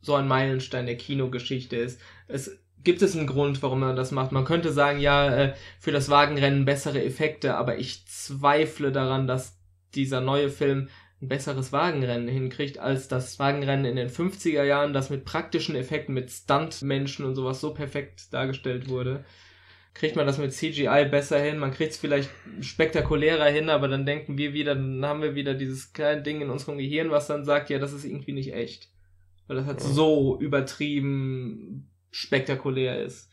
[0.00, 2.00] so ein Meilenstein der Kinogeschichte ist?
[2.28, 4.32] Es gibt es einen Grund, warum man das macht.
[4.32, 9.58] Man könnte sagen, ja, äh, für das Wagenrennen bessere Effekte, aber ich zweifle daran, dass
[9.94, 10.88] dieser neue Film
[11.20, 16.14] ein besseres Wagenrennen hinkriegt als das Wagenrennen in den 50er Jahren, das mit praktischen Effekten,
[16.14, 19.24] mit Stuntmenschen und sowas so perfekt dargestellt wurde
[19.94, 24.06] kriegt man das mit CGI besser hin, man kriegt es vielleicht spektakulärer hin, aber dann
[24.06, 27.44] denken wir wieder, dann haben wir wieder dieses kleine Ding in unserem Gehirn, was dann
[27.44, 28.88] sagt, ja, das ist irgendwie nicht echt.
[29.46, 29.86] Weil das halt Ja.
[29.88, 33.28] so übertrieben spektakulär ist.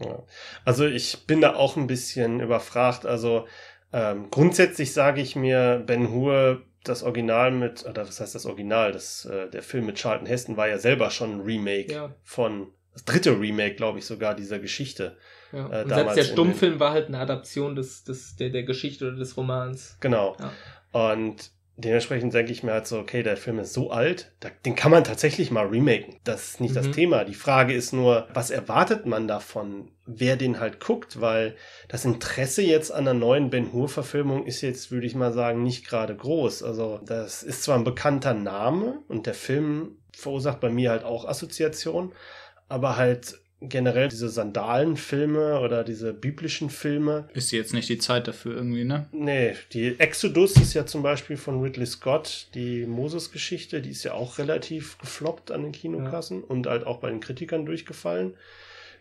[0.00, 0.22] Ja.
[0.64, 3.06] Also ich bin da auch ein bisschen überfragt.
[3.06, 3.46] Also
[3.92, 8.92] ähm, grundsätzlich sage ich mir, Ben Hur, das Original mit, oder was heißt das Original?
[8.92, 12.14] Das, äh, der Film mit Charlton Heston war ja selber schon ein Remake Ja.
[12.22, 15.16] von, das dritte Remake, glaube ich, sogar dieser Geschichte.
[15.52, 15.70] Ja.
[15.70, 19.16] Äh, und selbst der Stummfilm war halt eine Adaption des, des, der, der Geschichte oder
[19.16, 19.96] des Romans.
[20.00, 20.36] Genau.
[20.40, 20.52] Ja.
[21.12, 24.76] Und dementsprechend denke ich mir halt so, okay, der Film ist so alt, da, den
[24.76, 26.20] kann man tatsächlich mal remaken.
[26.22, 26.92] Das ist nicht das Mhm.
[26.92, 27.24] Thema.
[27.24, 31.56] Die Frage ist nur, was erwartet man davon, wer den halt guckt, weil
[31.88, 35.84] das Interesse jetzt an einer neuen Ben Hur-Verfilmung ist jetzt, würde ich mal sagen, nicht
[35.86, 36.62] gerade groß.
[36.62, 41.24] Also das ist zwar ein bekannter Name und der Film verursacht bei mir halt auch
[41.26, 42.12] Assoziationen,
[42.68, 48.54] aber halt generell diese Sandalenfilme oder diese biblischen Filme, Ist jetzt nicht die Zeit dafür
[48.56, 49.06] irgendwie, ne?
[49.12, 54.12] Nee, die Exodus ist ja zum Beispiel von Ridley Scott, die Moses-Geschichte, die ist ja
[54.12, 58.34] auch relativ gefloppt an den Kinokassen und halt auch bei den Kritikern durchgefallen.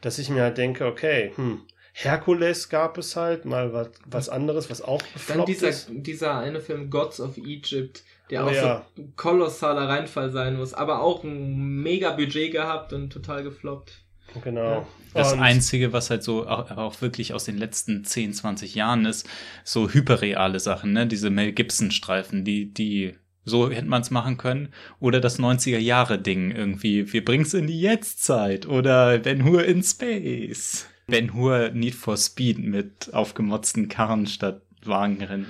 [0.01, 1.61] Dass ich mir halt denke, okay, hm,
[1.93, 5.87] Herkules gab es halt, mal was, was anderes, was auch Dann gefloppt dieser, ist.
[5.91, 8.85] dieser eine Film Gods of Egypt, der Oh auch ja.
[8.95, 14.02] so ein kolossaler Reinfall sein muss, aber auch ein mega Budget gehabt und total gefloppt.
[14.43, 14.87] Genau.
[15.13, 19.05] Das Und- Einzige, was halt so auch, auch wirklich aus den letzten 10, 20 Jahren
[19.05, 19.27] ist,
[19.63, 21.05] so hyperreale Sachen, ne?
[21.05, 23.13] Diese Mel Gibson-Streifen, die, die,
[23.45, 24.69] so hätte man es machen können.
[24.99, 28.65] Oder das 90er-Jahre-Ding irgendwie, wir bringen's in die Jetztzeit.
[28.67, 30.87] Oder Ben Hur in Space.
[31.07, 35.47] Ben Hur Need for Speed mit aufgemotzten Karren statt Wagenrennen.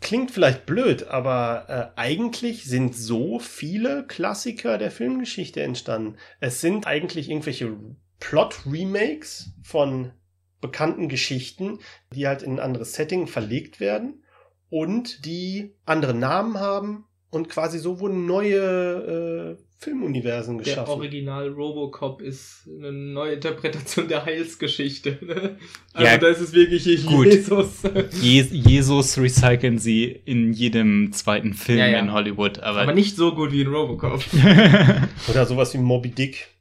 [0.00, 6.16] Klingt vielleicht blöd, aber äh, eigentlich sind so viele Klassiker der Filmgeschichte entstanden.
[6.40, 7.74] Es sind eigentlich irgendwelche
[8.28, 10.12] Plot-Remakes von
[10.60, 11.78] bekannten Geschichten,
[12.14, 14.22] die halt in ein anderes Setting verlegt werden
[14.70, 20.92] und die andere Namen haben und quasi so wurden neue äh, Filmuniversen Der geschaffen.
[20.92, 25.18] Original Robocop ist eine neue Interpretation der Heilsgeschichte.
[25.20, 25.58] Ne?
[25.92, 26.86] Also Ja, da ist es wirklich.
[26.86, 27.82] Jesus.
[28.22, 31.98] Je Jesus recyceln sie in jedem zweiten Film Ja, ja.
[31.98, 34.24] in Hollywood, aber, Aber nicht so gut wie in Robocop.
[35.28, 36.53] Oder sowas wie Moby Dick.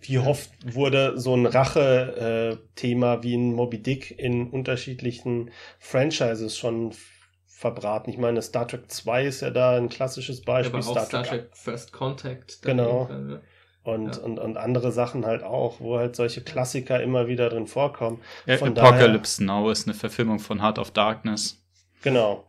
[0.00, 6.92] Wie oft wurde so ein Rache-Thema wie ein Moby Dick in unterschiedlichen Franchises schon
[7.46, 8.10] verbraten.
[8.10, 10.78] Ich meine, Star Trek 2 ist ja da ein klassisches Beispiel.
[10.78, 12.62] Aber auch Star, Trek, Star Trek First Contact.
[12.62, 13.08] Genau.
[13.10, 13.40] Ja.
[13.82, 14.22] Und, ja.
[14.22, 18.20] und, und andere Sachen halt auch, wo halt solche Klassiker immer wieder drin vorkommen.
[18.46, 21.64] Ja, von Apocalypse daher, Now ist eine Verfilmung von Heart of Darkness.
[22.02, 22.47] Genau.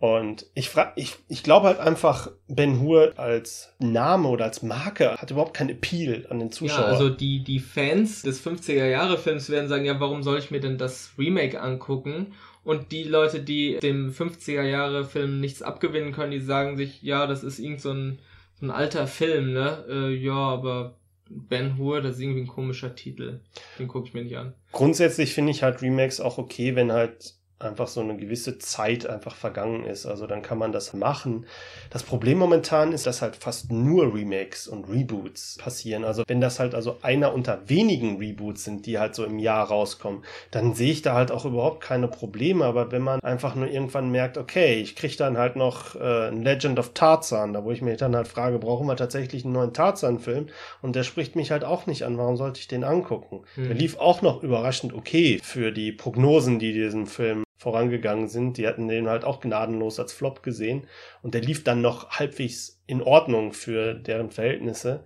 [0.00, 5.16] Und ich frage, ich, ich glaube halt einfach, Ben Hur als Name oder als Marke
[5.16, 6.84] hat überhaupt keinen Appeal an den Zuschauer.
[6.84, 10.78] Ja, also die, die Fans des 50er-Jahre-Films werden sagen, ja, warum soll ich mir denn
[10.78, 12.34] das Remake angucken?
[12.62, 17.58] Und die Leute, die dem 50er-Jahre-Film nichts abgewinnen können, die sagen sich, ja, das ist
[17.58, 18.20] irgend so ein,
[18.60, 19.84] so ein alter Film, ne?
[19.88, 20.94] Äh, ja, aber
[21.28, 23.40] Ben Hur, das ist irgendwie ein komischer Titel.
[23.78, 24.54] Den gucke ich mir nicht an.
[24.70, 29.34] Grundsätzlich finde ich halt Remakes auch okay, wenn halt einfach so eine gewisse Zeit einfach
[29.34, 30.06] vergangen ist.
[30.06, 31.46] Also dann kann man das machen.
[31.90, 36.04] Das Problem momentan ist, dass halt fast nur Remakes und Reboots passieren.
[36.04, 39.66] Also wenn das halt also einer unter wenigen Reboots sind, die halt so im Jahr
[39.66, 42.64] rauskommen, dann sehe ich da halt auch überhaupt keine Probleme.
[42.64, 46.42] Aber wenn man einfach nur irgendwann merkt, okay, ich kriege dann halt noch äh, ein
[46.42, 49.72] Legend of Tarzan, da wo ich mir dann halt frage, brauchen wir tatsächlich einen neuen
[49.72, 50.46] Tarzan-Film?
[50.80, 52.18] Und der spricht mich halt auch nicht an.
[52.18, 53.42] Warum sollte ich den angucken?
[53.56, 53.64] Hm.
[53.64, 58.56] Der lief auch noch überraschend okay für die Prognosen, die diesem Film vorangegangen sind.
[58.56, 60.86] Die hatten den halt auch gnadenlos als Flop gesehen.
[61.22, 65.04] Und der lief dann noch halbwegs in Ordnung für deren Verhältnisse,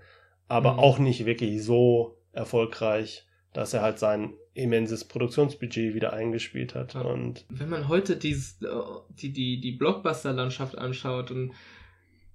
[0.48, 0.78] aber mhm.
[0.78, 6.94] auch nicht wirklich so erfolgreich, dass er halt sein immenses Produktionsbudget wieder eingespielt hat.
[6.94, 7.00] Ja.
[7.00, 8.68] Und wenn man heute dieses, äh,
[9.08, 11.52] die, die, die Blockbuster-Landschaft anschaut und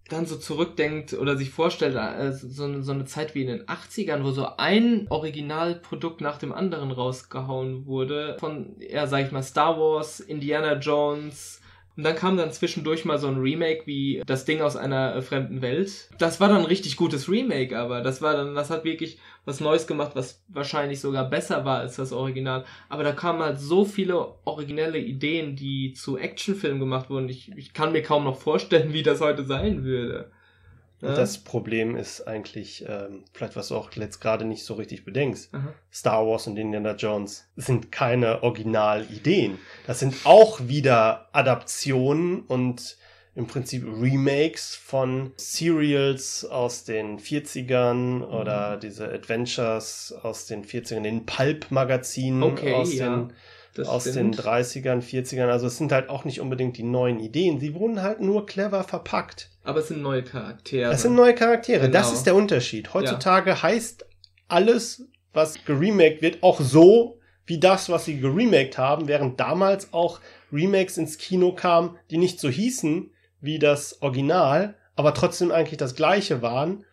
[0.07, 4.31] dann so zurückdenkt oder sich vorstellt, äh, so, eine, Zeit wie in den 80ern, wo
[4.31, 10.19] so ein Originalprodukt nach dem anderen rausgehauen wurde, von, ja, sag ich mal, Star Wars,
[10.19, 11.61] Indiana Jones,
[11.97, 15.21] und dann kam dann zwischendurch mal so ein Remake wie das Ding aus einer äh,
[15.23, 16.09] fremden Welt.
[16.19, 19.59] Das war dann ein richtig gutes Remake, aber das war dann, das hat wirklich was
[19.61, 22.65] Neues gemacht, was wahrscheinlich sogar besser war als das Original.
[22.87, 27.29] Aber da kamen halt so viele originelle Ideen, die zu Actionfilmen gemacht wurden.
[27.29, 30.31] Ich, ich kann mir kaum noch vorstellen, wie das heute sein würde.
[31.01, 31.13] Ja?
[31.13, 35.53] Das Problem ist eigentlich, ähm, vielleicht was du auch jetzt gerade nicht so richtig bedenkst,
[35.53, 35.73] Aha.
[35.91, 39.59] Star Wars und Indiana Jones sind keine Originalideen.
[39.85, 42.97] Das sind auch wieder Adaptionen und
[43.35, 48.79] im Prinzip Remakes von Serials aus den 40ern oder mhm.
[48.79, 53.15] diese Adventures aus den 40ern, den Pulp-Magazinen okay, aus ja.
[53.15, 53.33] den
[53.77, 54.37] das aus stimmt.
[54.37, 55.47] den 30ern, 40ern.
[55.47, 57.59] Also es sind halt auch nicht unbedingt die neuen Ideen.
[57.59, 59.49] Sie wurden halt nur clever verpackt.
[59.63, 60.91] Aber es sind neue Charaktere.
[60.91, 61.87] Es sind neue Charaktere.
[61.87, 61.93] Genau.
[61.93, 62.93] Das ist der Unterschied.
[62.93, 63.63] Heutzutage ja.
[63.63, 64.05] heißt
[64.47, 70.19] alles, was geremaked wird, auch so wie das, was sie geremaked haben, während damals auch
[70.51, 75.95] Remakes ins Kino kamen, die nicht so hießen wie das Original, aber trotzdem eigentlich das
[75.95, 76.83] gleiche waren.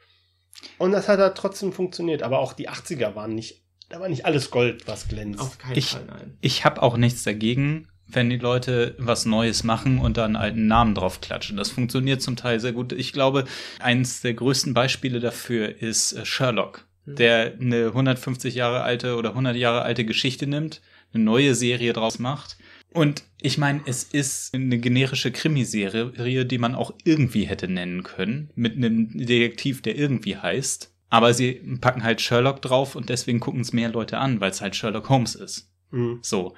[0.78, 2.22] Und das hat halt trotzdem funktioniert.
[2.22, 3.63] Aber auch die 80er waren nicht
[3.94, 5.40] da war nicht alles Gold, was glänzt.
[5.40, 6.36] Auf keinen ich, Fall, nein.
[6.40, 10.66] Ich habe auch nichts dagegen, wenn die Leute was Neues machen und da einen alten
[10.66, 11.56] Namen drauf klatschen.
[11.56, 12.92] Das funktioniert zum Teil sehr gut.
[12.92, 13.44] Ich glaube,
[13.78, 17.14] eines der größten Beispiele dafür ist äh, Sherlock, hm.
[17.14, 20.82] der eine 150 Jahre alte oder 100 Jahre alte Geschichte nimmt,
[21.12, 22.56] eine neue Serie draus macht.
[22.92, 28.50] Und ich meine, es ist eine generische Krimiserie, die man auch irgendwie hätte nennen können,
[28.56, 30.93] mit einem Detektiv, der irgendwie heißt.
[31.14, 34.60] Aber sie packen halt Sherlock drauf und deswegen gucken es mehr Leute an, weil es
[34.60, 35.70] halt Sherlock Holmes ist.
[35.92, 36.18] Mhm.
[36.22, 36.56] So.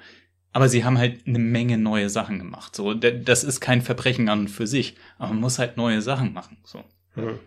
[0.51, 2.75] Aber sie haben halt eine Menge neue Sachen gemacht.
[2.75, 6.33] So, das ist kein Verbrechen an und für sich, aber man muss halt neue Sachen
[6.33, 6.57] machen.
[6.63, 6.83] So.
[7.13, 7.37] Mhm.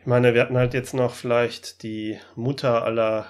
[0.00, 3.26] Ich meine, wir hatten halt jetzt noch vielleicht die Mutter aller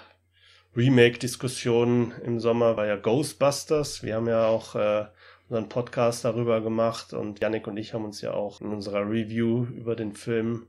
[0.76, 4.04] Remake-Diskussionen im Sommer, war ja Ghostbusters.
[4.04, 5.06] Wir haben ja auch äh,
[5.48, 9.64] unseren Podcast darüber gemacht und Yannick und ich haben uns ja auch in unserer Review
[9.64, 10.68] über den Film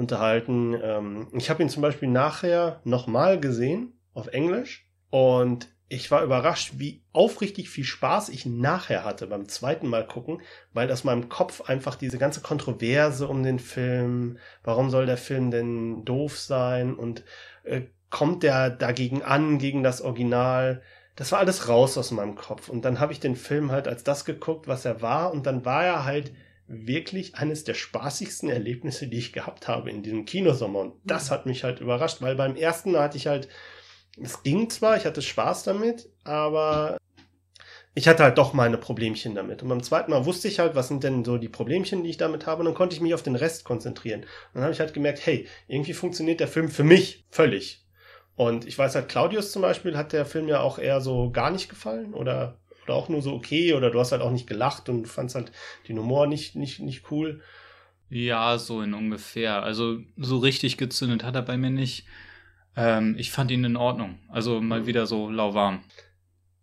[0.00, 0.76] unterhalten.
[0.82, 6.74] Ähm, ich habe ihn zum Beispiel nachher nochmal gesehen auf Englisch und ich war überrascht,
[6.76, 10.40] wie aufrichtig viel Spaß ich nachher hatte beim zweiten Mal gucken,
[10.72, 15.50] weil aus meinem Kopf einfach diese ganze Kontroverse um den Film, warum soll der Film
[15.50, 17.24] denn doof sein und
[17.64, 20.80] äh, kommt der dagegen an, gegen das Original,
[21.16, 22.68] das war alles raus aus meinem Kopf.
[22.68, 25.64] Und dann habe ich den Film halt als das geguckt, was er war und dann
[25.64, 26.32] war er halt
[26.72, 30.78] wirklich eines der spaßigsten Erlebnisse, die ich gehabt habe in diesem Kinosommer.
[30.78, 31.34] Und das mhm.
[31.34, 33.48] hat mich halt überrascht, weil beim ersten hatte ich halt,
[34.22, 36.96] es ging zwar, ich hatte Spaß damit, aber
[37.94, 39.62] ich hatte halt doch meine Problemchen damit.
[39.62, 42.18] Und beim zweiten Mal wusste ich halt, was sind denn so die Problemchen, die ich
[42.18, 42.60] damit habe.
[42.60, 44.20] Und dann konnte ich mich auf den Rest konzentrieren.
[44.20, 47.84] Und dann habe ich halt gemerkt, hey, irgendwie funktioniert der Film für mich völlig.
[48.36, 51.50] Und ich weiß halt, Claudius zum Beispiel hat der Film ja auch eher so gar
[51.50, 52.60] nicht gefallen oder
[52.90, 55.52] oder auch nur so okay oder du hast halt auch nicht gelacht und fandst halt
[55.88, 57.40] den Humor nicht, nicht, nicht cool.
[58.08, 59.62] Ja, so in ungefähr.
[59.62, 62.06] Also so richtig gezündet hat er bei mir nicht.
[62.76, 64.18] Ähm, ich fand ihn in Ordnung.
[64.28, 65.84] Also mal wieder so lauwarm.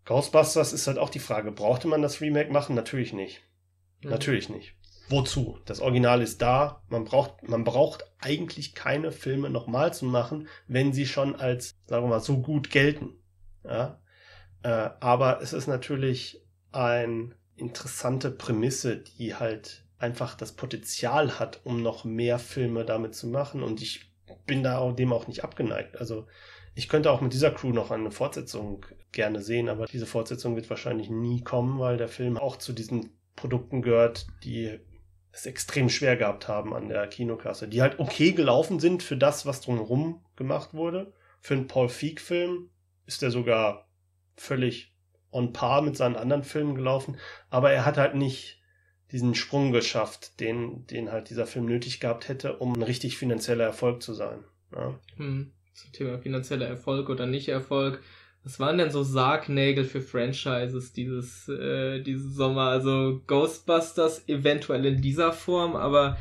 [0.03, 2.75] Ghostbusters ist halt auch die Frage, brauchte man das Remake machen?
[2.75, 3.41] Natürlich nicht.
[4.03, 4.09] Mhm.
[4.09, 4.75] Natürlich nicht.
[5.07, 5.59] Wozu?
[5.65, 6.83] Das Original ist da.
[6.89, 12.03] Man braucht, man braucht eigentlich keine Filme nochmal zu machen, wenn sie schon als, sagen
[12.03, 13.13] wir mal, so gut gelten.
[13.63, 14.01] Ja?
[14.63, 16.41] Äh, aber es ist natürlich
[16.71, 23.27] eine interessante Prämisse, die halt einfach das Potenzial hat, um noch mehr Filme damit zu
[23.27, 23.63] machen.
[23.63, 24.11] Und ich
[24.45, 25.97] bin da auch, dem auch nicht abgeneigt.
[25.97, 26.27] Also
[26.75, 30.69] ich könnte auch mit dieser Crew noch eine Fortsetzung gerne sehen, aber diese Fortsetzung wird
[30.69, 34.79] wahrscheinlich nie kommen, weil der Film auch zu diesen Produkten gehört, die
[35.31, 39.45] es extrem schwer gehabt haben an der Kinokasse, die halt okay gelaufen sind für das,
[39.45, 41.13] was drumherum gemacht wurde.
[41.41, 42.69] Für einen Paul Feig-Film
[43.05, 43.86] ist er sogar
[44.37, 44.93] völlig
[45.31, 47.17] on par mit seinen anderen Filmen gelaufen,
[47.49, 48.61] aber er hat halt nicht
[49.11, 53.63] diesen Sprung geschafft, den, den halt dieser Film nötig gehabt hätte, um ein richtig finanzieller
[53.63, 54.43] Erfolg zu sein.
[54.73, 54.99] Ja.
[55.15, 55.51] Hm.
[55.73, 58.01] Zum Thema finanzieller Erfolg oder nicht Erfolg.
[58.43, 62.69] Was waren denn so Sargnägel für Franchises dieses, äh, diesen Sommer?
[62.69, 66.17] Also Ghostbusters eventuell in dieser Form, aber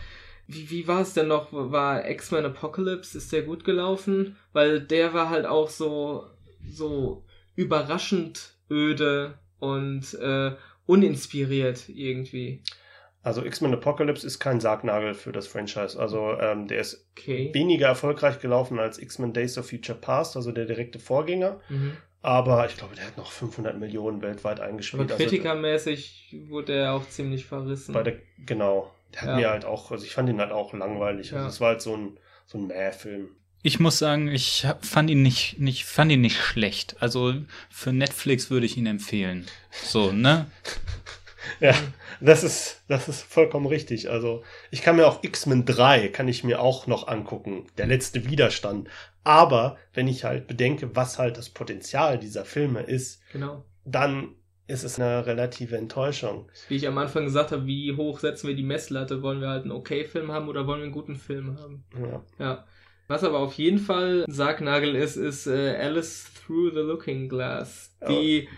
[0.46, 1.48] wie, wie war es denn noch?
[1.52, 4.36] War X-Men Apocalypse, ist der gut gelaufen?
[4.52, 6.26] Weil der war halt auch so,
[6.68, 7.24] so
[7.57, 10.52] überraschend öde und äh,
[10.86, 12.62] uninspiriert irgendwie.
[13.22, 15.98] Also X-Men Apocalypse ist kein Sargnagel für das Franchise.
[15.98, 17.50] Also ähm, der ist Okay.
[17.52, 21.61] weniger erfolgreich gelaufen als X-Men Days of Future Past, also der direkte Vorgänger.
[21.68, 21.96] Mhm.
[22.22, 25.09] Aber ich glaube, der hat noch 500 Millionen weltweit Aber eingespielt.
[25.11, 27.96] kritikermäßig wurde er auch ziemlich verrissen.
[27.96, 28.92] Also bei der, genau.
[29.14, 29.36] Der hat Ja.
[29.36, 31.32] mir halt auch, also ich fand ihn halt auch langweilig.
[31.32, 31.48] Also Ja.
[31.48, 33.30] es war halt so ein, so ein Mäh-Film.
[33.66, 36.94] Ich muss sagen, ich fand ihn nicht, nicht, fand ihn nicht schlecht.
[37.00, 37.34] Also
[37.68, 39.44] für Netflix würde ich ihn empfehlen.
[39.70, 40.46] So, ne?
[41.60, 41.74] Ja,
[42.20, 44.10] das ist, das ist vollkommen richtig.
[44.10, 44.42] Also,
[44.72, 47.66] ich kann mir auch X-Men 3 kann ich mir auch noch angucken.
[47.78, 48.88] Der letzte Widerstand.
[49.22, 53.64] Aber wenn ich halt bedenke, was halt das Potenzial dieser Filme ist, genau.
[53.84, 54.34] dann
[54.66, 56.50] ist es eine relative Enttäuschung.
[56.68, 59.22] Wie ich am Anfang gesagt habe, wie hoch setzen wir die Messlatte?
[59.22, 61.84] Wollen wir halt einen okay-Film haben oder wollen wir einen guten Film haben?
[61.96, 62.24] Ja.
[62.40, 62.64] Ja.
[63.09, 67.96] Was aber auf jeden Fall ein Sargnagel ist, ist äh, Alice Through the Looking Glass.
[68.09, 68.48] Die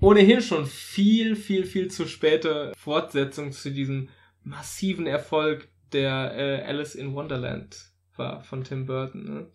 [0.00, 4.08] ohnehin schon viel, viel, viel zu späte Fortsetzung zu diesem
[4.42, 9.24] massiven Erfolg der äh, Alice in Wonderland war von Tim Burton.
[9.24, 9.46] Ne?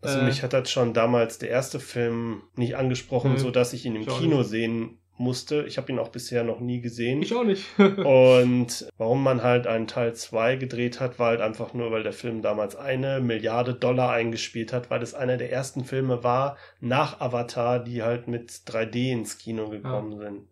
[0.00, 3.72] Also Äh, mich hat das schon damals der erste Film nicht angesprochen, Nö, so dass
[3.72, 5.64] ich ihn im Kino sehen musste.
[5.66, 7.22] Ich habe ihn auch bisher noch nie gesehen.
[7.22, 7.66] Ich auch nicht.
[7.78, 12.12] Und warum man halt einen Teil 2 gedreht hat, war halt einfach nur, weil der
[12.12, 17.20] Film damals eine Milliarde Dollar eingespielt hat, weil es einer der ersten Filme war nach
[17.20, 20.48] Avatar, die halt mit 3D ins Kino gekommen sind.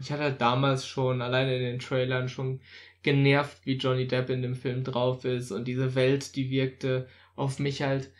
[0.00, 2.60] Ich hatte halt damals schon, alleine in den Trailern, schon
[3.02, 7.06] genervt, wie Johnny Depp in dem Film drauf ist und diese Welt, die wirkte
[7.36, 8.10] auf mich halt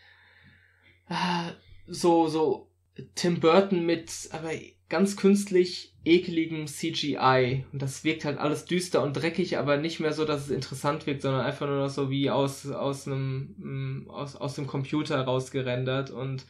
[1.08, 1.50] ah,
[1.86, 2.70] so, so
[3.14, 4.50] Tim Burton mit, aber
[4.88, 7.64] ganz künstlich ekeligem CGI.
[7.72, 11.06] Und das wirkt halt alles düster und dreckig, aber nicht mehr so, dass es interessant
[11.06, 15.20] wirkt, sondern einfach nur noch so wie aus, aus einem, mm, aus, aus dem Computer
[15.20, 16.10] rausgerendert.
[16.10, 16.46] Und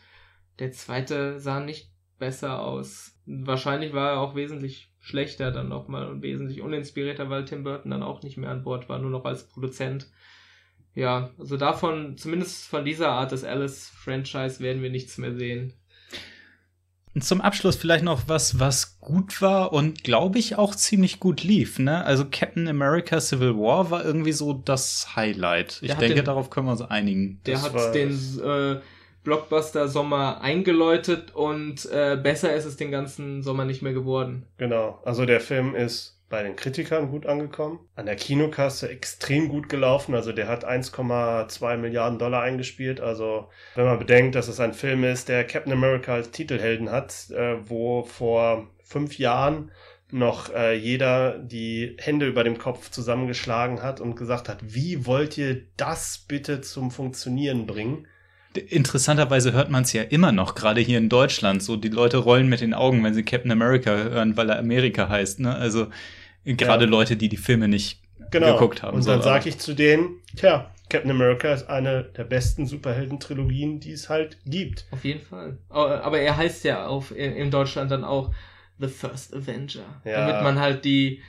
[0.59, 3.19] der zweite sah nicht besser aus.
[3.27, 8.03] Wahrscheinlich war er auch wesentlich schlechter dann nochmal und wesentlich uninspirierter, weil Tim Burton dann
[8.03, 10.11] auch nicht mehr an Bord war, nur noch als Produzent.
[10.95, 15.75] Ja, also davon, zumindest von dieser Art des Alice-Franchise werden wir nichts mehr sehen.
[17.17, 21.43] Und zum Abschluss vielleicht noch was, was gut war und glaube ich auch ziemlich gut
[21.43, 21.79] lief.
[21.79, 22.05] Ne?
[22.05, 25.79] Also Captain America Civil War war irgendwie so das Highlight.
[25.81, 27.41] Ich denke, den- darauf können wir uns einigen.
[27.47, 28.11] Der Das hat den
[28.45, 28.81] äh,
[29.25, 34.45] Blockbuster-Sommer eingeläutet und äh, besser ist es den ganzen Sommer nicht mehr geworden.
[34.59, 35.01] Genau.
[35.07, 40.15] Also der Film ist bei den Kritikern gut angekommen, an der Kinokasse extrem gut gelaufen.
[40.15, 43.01] Also der hat 1,2 Milliarden Dollar eingespielt.
[43.01, 47.31] Also wenn man bedenkt, dass es ein Film ist, der Captain America als Titelhelden hat,
[47.31, 49.71] äh, wo vor fünf Jahren
[50.11, 55.37] noch äh, jeder die Hände über dem Kopf zusammengeschlagen hat und gesagt hat, wie wollt
[55.37, 58.07] ihr das bitte zum Funktionieren bringen?
[58.57, 61.63] Interessanterweise hört man es ja immer noch, gerade hier in Deutschland.
[61.63, 65.09] So, die Leute rollen mit den Augen, wenn sie Captain America hören, weil er Amerika
[65.09, 65.41] heißt.
[65.41, 65.55] Ne?
[65.55, 65.89] Also
[66.47, 66.91] gerade Ja.
[66.91, 68.53] Leute, die die Filme nicht genau.
[68.55, 68.97] geguckt haben.
[68.97, 73.93] Und dann sage ich zu denen, tja, Captain America ist eine der besten Superhelden-Trilogien, die
[73.93, 74.87] es halt gibt.
[74.93, 75.59] Auf jeden Fall.
[75.69, 78.33] Aber er heißt ja auf, in, in Deutschland dann auch
[78.79, 80.01] The First Avenger.
[80.05, 80.27] Ja.
[80.27, 81.23] Damit man halt die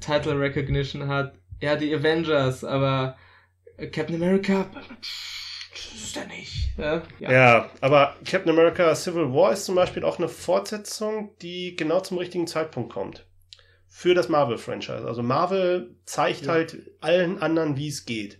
[0.00, 1.34] Title Recognition hat.
[1.60, 3.16] Ja, die Avengers, aber
[3.92, 4.66] Captain America,
[5.72, 6.70] das ist er nicht.
[6.78, 7.70] Ja, Ja.
[7.80, 12.46] aber Captain America Civil War ist zum Beispiel auch eine Fortsetzung, die genau zum richtigen
[12.46, 13.26] Zeitpunkt kommt.
[13.92, 15.04] Für das Marvel-Franchise.
[15.04, 16.52] Also Marvel zeigt Ja.
[16.52, 18.38] halt allen anderen, wie es geht.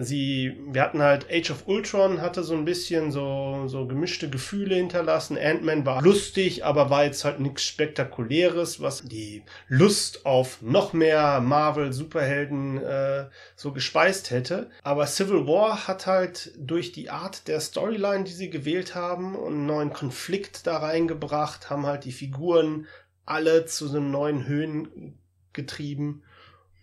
[0.00, 4.74] sie, wir hatten halt Age of Ultron hatte so ein bisschen so, so gemischte Gefühle
[4.74, 5.38] hinterlassen.
[5.38, 11.40] Ant-Man war lustig, aber war jetzt halt nichts Spektakuläres, was die Lust auf noch mehr
[11.40, 13.26] Marvel-Superhelden äh,
[13.56, 14.70] so gespeist hätte.
[14.82, 19.66] Aber Civil War hat halt durch die Art der Storyline, die sie gewählt haben, einen
[19.66, 22.86] neuen Konflikt da reingebracht, haben halt die Figuren
[23.28, 25.18] alle zu so neuen Höhen
[25.52, 26.22] getrieben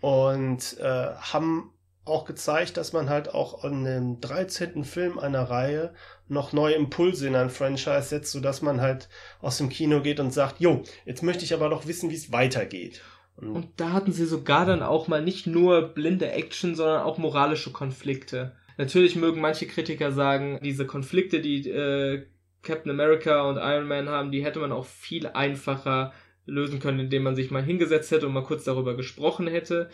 [0.01, 1.71] und äh, haben
[2.05, 4.83] auch gezeigt, dass man halt auch an dem 13.
[4.83, 5.93] Film einer Reihe
[6.27, 9.09] noch neue Impulse in ein Franchise setzt, sodass man halt
[9.41, 12.31] aus dem Kino geht und sagt, jo, jetzt möchte ich aber doch wissen, wie es
[12.31, 13.01] weitergeht.
[13.37, 17.17] Und, und da hatten sie sogar dann auch mal nicht nur blinde Action, sondern auch
[17.17, 18.55] moralische Konflikte.
[18.77, 22.27] Natürlich mögen manche Kritiker sagen, diese Konflikte, die äh,
[22.61, 26.13] Captain America und Iron Man haben, die hätte man auch viel einfacher
[26.45, 29.89] lösen können, indem man sich mal hingesetzt hätte und mal kurz darüber gesprochen hätte.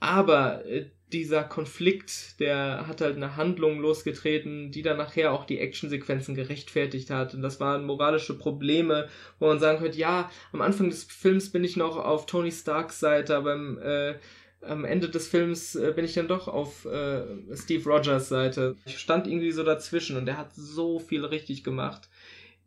[0.00, 5.60] Aber äh, dieser Konflikt, der hat halt eine Handlung losgetreten, die dann nachher auch die
[5.60, 7.34] Actionsequenzen gerechtfertigt hat.
[7.34, 11.62] Und das waren moralische Probleme, wo man sagen könnte, ja, am Anfang des Films bin
[11.64, 14.14] ich noch auf Tony Starks Seite, aber im, äh,
[14.62, 17.22] am Ende des Films äh, bin ich dann doch auf äh,
[17.54, 18.76] Steve Rogers Seite.
[18.84, 22.08] Ich stand irgendwie so dazwischen und er hat so viel richtig gemacht.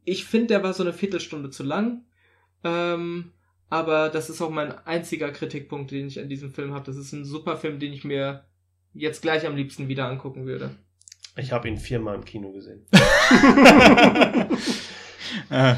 [0.05, 2.03] Ich finde, der war so eine Viertelstunde zu lang.
[2.63, 3.31] Ähm,
[3.69, 6.85] aber das ist auch mein einziger Kritikpunkt, den ich an diesem Film habe.
[6.85, 8.45] Das ist ein super Film, den ich mir
[8.93, 10.75] jetzt gleich am liebsten wieder angucken würde.
[11.35, 12.85] Ich habe ihn viermal im Kino gesehen.
[15.49, 15.75] Äh,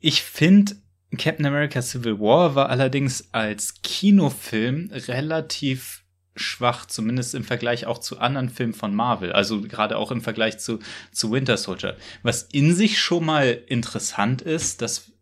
[0.00, 0.76] ich finde,
[1.16, 6.04] Captain America Civil War war allerdings als Kinofilm relativ
[6.36, 10.58] schwach, zumindest im Vergleich auch zu anderen Filmen von Marvel, also gerade auch im Vergleich
[10.58, 10.80] zu,
[11.12, 11.96] zu Winter Soldier.
[12.22, 15.12] Was in sich schon mal interessant ist, dass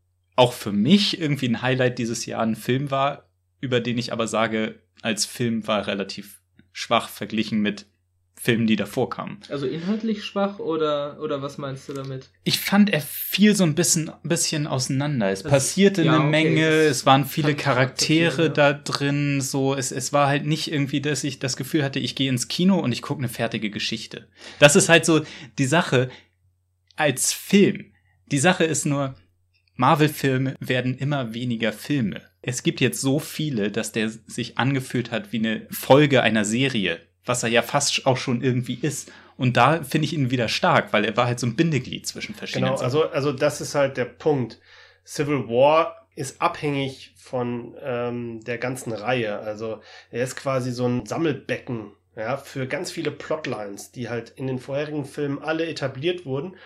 [0.42, 3.28] auch für mich irgendwie ein Highlight dieses Jahr ein Film war,
[3.60, 7.86] über den ich aber sage, als Film war relativ schwach verglichen mit
[8.34, 9.38] Filmen, die davor kamen.
[9.50, 12.30] Also inhaltlich schwach oder, oder was meinst du damit?
[12.42, 15.30] Ich fand, er fiel so ein bisschen, bisschen auseinander.
[15.30, 19.92] Es das, passierte ja, eine okay, Menge, es waren viele Charaktere da drin, so, es,
[19.92, 22.90] es war halt nicht irgendwie, dass ich das Gefühl hatte, ich gehe ins Kino und
[22.90, 24.26] ich gucke eine fertige Geschichte.
[24.58, 25.22] Das ist halt so
[25.58, 26.10] die Sache
[26.96, 27.92] als Film.
[28.26, 29.14] Die Sache ist nur,
[29.76, 32.22] Marvel-Filme werden immer weniger Filme.
[32.42, 37.00] Es gibt jetzt so viele, dass der sich angefühlt hat wie eine Folge einer Serie,
[37.24, 39.10] was er ja fast auch schon irgendwie ist.
[39.36, 42.34] Und da finde ich ihn wieder stark, weil er war halt so ein Bindeglied zwischen
[42.34, 42.74] verschiedenen.
[42.74, 44.60] Genau, also, also das ist halt der Punkt.
[45.04, 49.38] Civil War ist abhängig von ähm, der ganzen Reihe.
[49.38, 54.46] Also er ist quasi so ein Sammelbecken ja, für ganz viele Plotlines, die halt in
[54.46, 56.56] den vorherigen Filmen alle etabliert wurden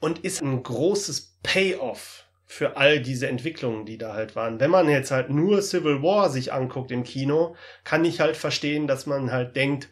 [0.00, 4.58] und ist ein großes Payoff für all diese Entwicklungen, die da halt waren.
[4.58, 8.86] Wenn man jetzt halt nur Civil War sich anguckt im Kino, kann ich halt verstehen,
[8.86, 9.90] dass man halt denkt,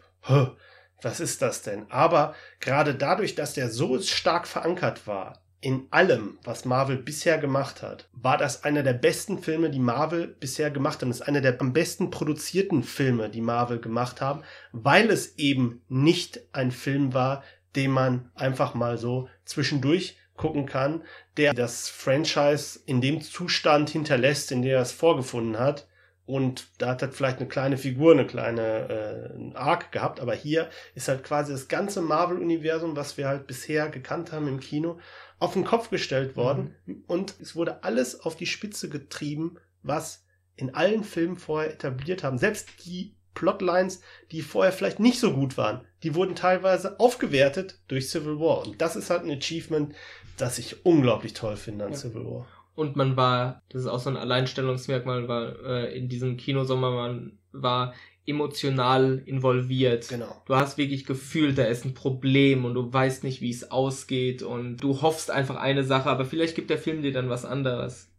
[1.03, 1.85] was ist das denn?
[1.91, 7.83] Aber gerade dadurch, dass der so stark verankert war in allem, was Marvel bisher gemacht
[7.83, 11.09] hat, war das einer der besten Filme, die Marvel bisher gemacht haben.
[11.09, 14.43] Das ist einer der am besten produzierten Filme, die Marvel gemacht haben,
[14.73, 17.43] weil es eben nicht ein Film war,
[17.75, 21.03] den man einfach mal so zwischendurch gucken kann,
[21.37, 25.87] der das Franchise in dem Zustand hinterlässt, in der er es vorgefunden hat.
[26.27, 30.69] Und da hat er vielleicht eine kleine Figur, eine kleine äh, Arc gehabt, aber hier
[30.97, 34.99] ist halt quasi das ganze Marvel-Universum, was wir halt bisher gekannt haben im Kino,
[35.39, 36.75] auf den Kopf gestellt worden.
[36.87, 37.05] Mhm.
[37.07, 40.25] Und es wurde alles auf die Spitze getrieben, was
[40.57, 42.39] in allen Filmen vorher etabliert haben.
[42.39, 44.01] Selbst die Plotlines,
[44.33, 48.67] die vorher vielleicht nicht so gut waren, die wurden teilweise aufgewertet durch Civil War.
[48.67, 49.95] Und das ist halt ein Achievement,
[50.37, 51.99] das ich unglaublich toll finde an ja.
[51.99, 52.47] Civil War.
[52.75, 57.39] Und man war, das ist auch so ein Alleinstellungsmerkmal, war äh, in diesem Kinosommer, man
[57.53, 57.95] war
[58.27, 60.09] emotional involviert.
[60.09, 60.43] Genau.
[60.47, 64.43] Du hast wirklich gefühlt, da ist ein Problem und du weißt nicht, wie es ausgeht
[64.43, 68.11] und du hoffst einfach eine Sache, aber vielleicht gibt der Film dir dann was anderes.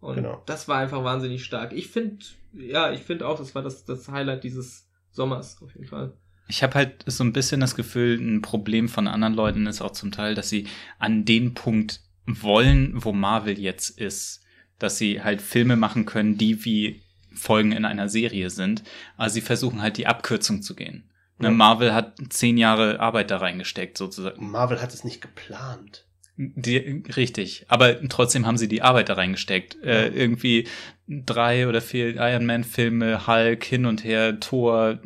[0.00, 0.42] Und genau.
[0.46, 1.72] das war einfach wahnsinnig stark.
[1.72, 5.86] Ich finde, ja, ich finde auch, das war das, das Highlight dieses Sommers auf jeden
[5.86, 6.12] Fall.
[6.48, 9.90] Ich habe halt so ein bisschen das Gefühl, ein Problem von anderen Leuten ist auch
[9.90, 10.66] zum Teil, dass sie
[10.98, 14.42] an den Punkt wollen, wo Marvel jetzt ist.
[14.78, 18.82] Dass sie halt Filme machen können, die wie Folgen in einer Serie sind.
[19.16, 21.08] Aber sie versuchen halt die Abkürzung zu gehen.
[21.38, 21.54] Ne, ja.
[21.54, 24.50] Marvel hat zehn Jahre Arbeit da reingesteckt, sozusagen.
[24.50, 26.06] Marvel hat es nicht geplant.
[26.38, 29.82] Die, richtig, aber trotzdem haben sie die Arbeit da reingesteckt.
[29.82, 29.94] Äh, ja.
[29.94, 30.68] Äh, irgendwie
[31.08, 34.98] drei oder vier Iron Man-Filme, Hulk, hin und her, Thor,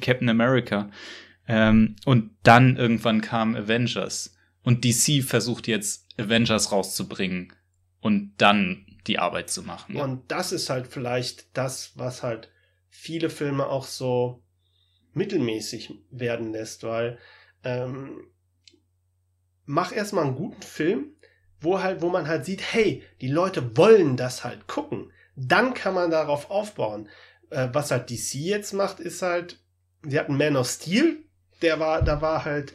[0.00, 0.90] Captain America.
[1.48, 4.34] Ähm, und dann irgendwann kam Avengers.
[4.62, 7.52] Und DC versucht jetzt Avengers rauszubringen
[8.00, 9.96] und dann die Arbeit zu machen.
[9.96, 12.50] Und das ist halt vielleicht das, was halt
[12.88, 14.42] viele Filme auch so
[15.12, 17.18] mittelmäßig werden lässt, weil
[17.62, 18.26] ähm,
[19.64, 21.12] mach erstmal einen guten Film,
[21.60, 25.12] wo halt, wo man halt sieht, hey, die Leute wollen das halt gucken.
[25.36, 27.08] Dann kann man darauf aufbauen.
[27.50, 29.60] Äh, was halt DC jetzt macht, ist halt,
[30.02, 31.18] sie hatten Man of Steel,
[31.62, 32.74] der war, da war halt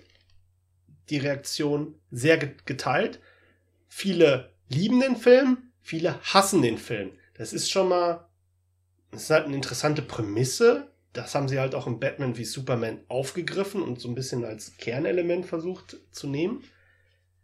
[1.09, 3.19] die Reaktion sehr geteilt.
[3.87, 7.11] Viele lieben den Film, viele hassen den Film.
[7.35, 8.27] Das ist schon mal,
[9.11, 10.87] das ist halt eine interessante Prämisse.
[11.13, 14.77] Das haben sie halt auch im Batman wie Superman aufgegriffen und so ein bisschen als
[14.77, 16.63] Kernelement versucht zu nehmen.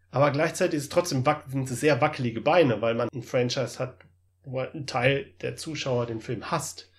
[0.10, 3.98] Aber gleichzeitig ist es trotzdem sind es sehr wackelige Beine, weil man ein Franchise hat,
[4.46, 6.90] wo ein Teil der Zuschauer den Film hasst.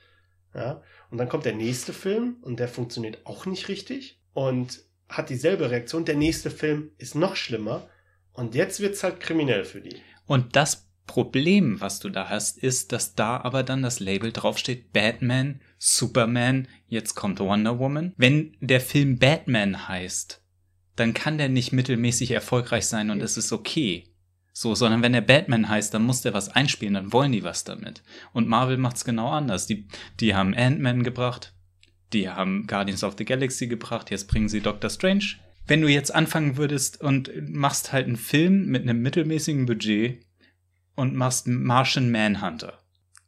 [0.54, 0.82] Ja?
[1.10, 5.70] Und dann kommt der nächste Film und der funktioniert auch nicht richtig und hat dieselbe
[5.70, 6.04] Reaktion.
[6.04, 7.88] Der nächste Film ist noch schlimmer
[8.32, 9.96] und jetzt wird es halt kriminell für die.
[10.26, 14.92] Und das Problem, was du da hast, ist, dass da aber dann das Label draufsteht
[14.92, 18.12] Batman, Superman, jetzt kommt Wonder Woman.
[18.16, 20.42] Wenn der Film Batman heißt,
[20.94, 24.07] dann kann der nicht mittelmäßig erfolgreich sein und es ist okay.
[24.60, 27.62] So, sondern wenn der Batman heißt, dann muss der was einspielen, dann wollen die was
[27.62, 28.02] damit.
[28.32, 29.68] Und Marvel macht's genau anders.
[29.68, 29.86] Die,
[30.18, 31.54] die haben Ant-Man gebracht,
[32.12, 35.36] die haben Guardians of the Galaxy gebracht, jetzt bringen sie Doctor Strange.
[35.68, 40.26] Wenn du jetzt anfangen würdest und machst halt einen Film mit einem mittelmäßigen Budget
[40.96, 42.80] und machst Martian Manhunter,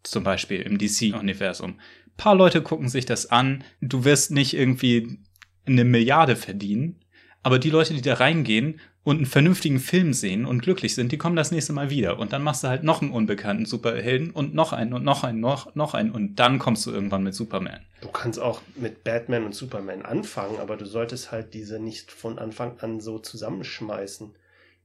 [0.03, 1.79] zum Beispiel im DC-Universum.
[2.17, 5.21] Paar Leute gucken sich das an, du wirst nicht irgendwie
[5.65, 7.05] eine Milliarde verdienen,
[7.45, 11.19] aber die Leute, die da reingehen und einen vernünftigen Film sehen und glücklich sind, die
[11.19, 12.19] kommen das nächste Mal wieder.
[12.19, 15.41] Und dann machst du halt noch einen unbekannten Superhelden und noch einen und noch einen,
[15.41, 17.81] noch, noch einen und dann kommst du irgendwann mit Superman.
[18.03, 22.39] Du kannst auch mit Batman und Superman anfangen, aber du solltest halt diese nicht von
[22.39, 24.35] Anfang an so zusammenschmeißen,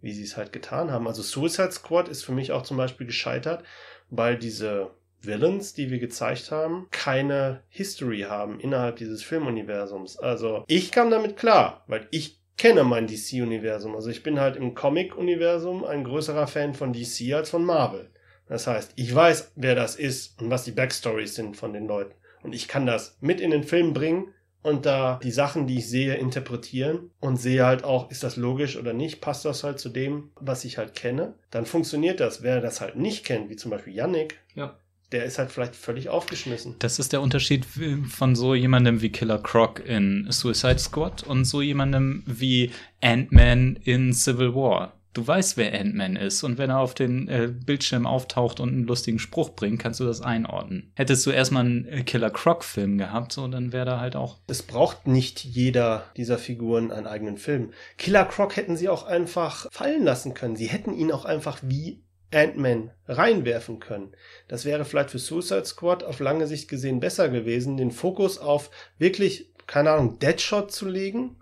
[0.02, 1.08] wie sie es halt getan haben.
[1.08, 3.64] Also Suicide Squad ist für mich auch zum Beispiel gescheitert,
[4.10, 4.92] weil diese
[5.22, 10.18] Villains, die wir gezeigt haben, keine History haben innerhalb dieses Filmuniversums.
[10.18, 13.96] Also ich kam damit klar, weil ich kenne mein DC-Universum.
[13.96, 18.10] Also ich bin halt im Comic-Universum ein größerer Fan von DC als von Marvel.
[18.48, 22.14] Das heißt, ich weiß, wer das ist und was die Backstories sind von den Leuten.
[22.44, 25.90] Und ich kann das mit in den Film bringen und da die Sachen, die ich
[25.90, 29.90] sehe, interpretieren und sehe halt auch, ist das logisch oder nicht, passt das halt zu
[29.90, 32.44] dem, was ich halt kenne, dann funktioniert das.
[32.44, 34.78] Wer das halt nicht kennt, wie zum Beispiel Yannick, ja
[35.12, 36.76] der ist halt vielleicht völlig aufgeschmissen.
[36.80, 37.66] Das ist der Unterschied
[38.10, 44.14] von so jemandem wie Killer Croc in Suicide Squad und so jemandem wie Ant-Man in
[44.14, 44.94] Civil War.
[45.14, 48.84] Du weißt, wer Ant-Man ist und wenn er auf den äh, Bildschirm auftaucht und einen
[48.84, 50.92] lustigen Spruch bringt, kannst du das einordnen.
[50.96, 54.40] Hättest du erstmal einen äh, Killer Croc-Film gehabt, so, dann wäre da halt auch.
[54.48, 57.72] Es braucht nicht jeder dieser Figuren einen eigenen Film.
[57.98, 60.58] Killer Croc hätten sie auch einfach fallen lassen können.
[60.58, 62.04] Sie hätten ihn auch einfach wie
[62.34, 64.12] Ant-Man reinwerfen können.
[64.48, 68.72] Das wäre vielleicht für Suicide Squad auf lange Sicht gesehen besser gewesen, den Fokus auf
[68.98, 71.38] wirklich, keine Ahnung, Deadshot zu legen,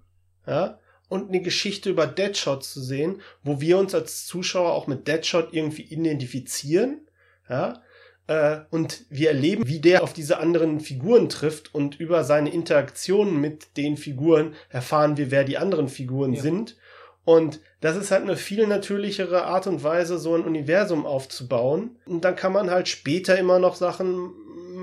[0.45, 0.79] ja,
[1.09, 5.53] und eine Geschichte über Deadshot zu sehen, wo wir uns als Zuschauer auch mit Deadshot
[5.53, 7.07] irgendwie identifizieren,
[7.49, 7.81] ja,
[8.27, 13.39] äh, und wir erleben, wie der auf diese anderen Figuren trifft und über seine Interaktionen
[13.39, 16.41] mit den Figuren erfahren wir, wer die anderen Figuren ja.
[16.41, 16.77] sind
[17.25, 21.97] und das ist halt eine viel natürlichere Art und Weise, so ein Universum aufzubauen.
[22.05, 24.31] Und dann kann man halt später immer noch Sachen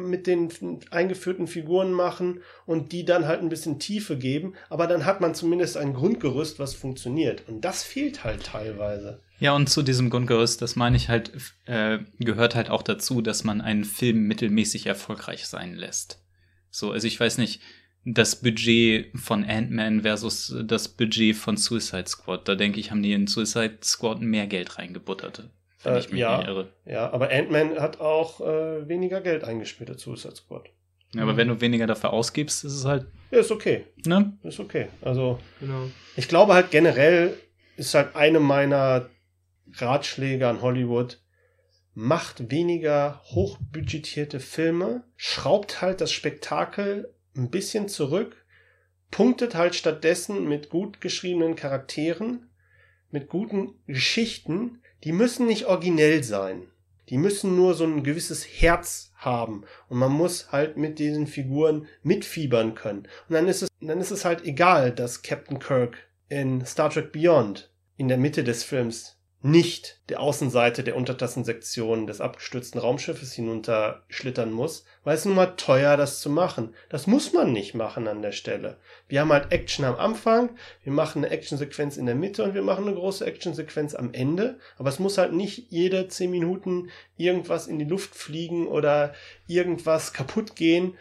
[0.09, 0.51] mit den
[0.91, 4.55] eingeführten Figuren machen und die dann halt ein bisschen Tiefe geben.
[4.69, 7.49] Aber dann hat man zumindest ein Grundgerüst, was funktioniert.
[7.49, 9.21] Und das fehlt halt teilweise.
[9.39, 11.33] Ja, und zu diesem Grundgerüst, das meine ich halt,
[11.67, 16.23] äh, gehört halt auch dazu, dass man einen Film mittelmäßig erfolgreich sein lässt.
[16.71, 17.61] So, also ich weiß nicht,
[18.05, 22.49] das Budget von Ant-Man versus das Budget von Suicide Squad.
[22.49, 25.51] Da denke ich, haben die in Suicide Squad mehr Geld reingebuttert.
[25.83, 26.73] Wenn äh, ich mich ja, irre.
[26.87, 30.71] Ja, aber Ant-Man hat auch äh, weniger Geld eingespielt als Suicide Squad.
[31.15, 31.37] Ja, aber mhm.
[31.37, 33.07] wenn du weniger dafür ausgibst, ist es halt.
[33.31, 33.87] Ja, ist okay.
[34.07, 34.39] Ne?
[34.43, 34.89] Ist okay.
[35.03, 35.91] Also, genau.
[36.17, 37.37] ich glaube halt generell
[37.77, 39.09] ist halt eine meiner
[39.77, 41.21] Ratschläge an Hollywood,
[41.95, 48.45] macht weniger hochbudgetierte Filme, schraubt halt das Spektakel ein bisschen zurück,
[49.11, 52.51] punktet halt stattdessen mit gut geschriebenen Charakteren,
[53.11, 56.69] mit guten Geschichten, die müssen nicht originell sein.
[57.09, 61.89] Die müssen nur so ein gewisses Herz haben und man muss halt mit diesen Figuren
[62.05, 63.09] mitfiebern können.
[63.29, 65.97] Und dann ist es, dann ist es halt egal, dass Captain Kirk
[66.29, 72.21] in Star Trek Beyond in der Mitte des Films nicht der Außenseite der Untertassensektion des
[72.21, 76.75] abgestürzten Raumschiffes hinunter schlittern muss, weil es nun mal teuer, das zu machen.
[76.89, 78.77] Das muss man nicht machen an der Stelle.
[79.09, 80.51] Wir haben halt Action am Anfang,
[80.83, 84.59] wir machen eine Actionsequenz in der Mitte und wir machen eine große Actionsequenz am Ende.
[84.79, 89.15] Aber es muss halt nicht jede zehn Minuten irgendwas in die Luft fliegen oder
[89.47, 90.97] irgendwas kaputt gehen,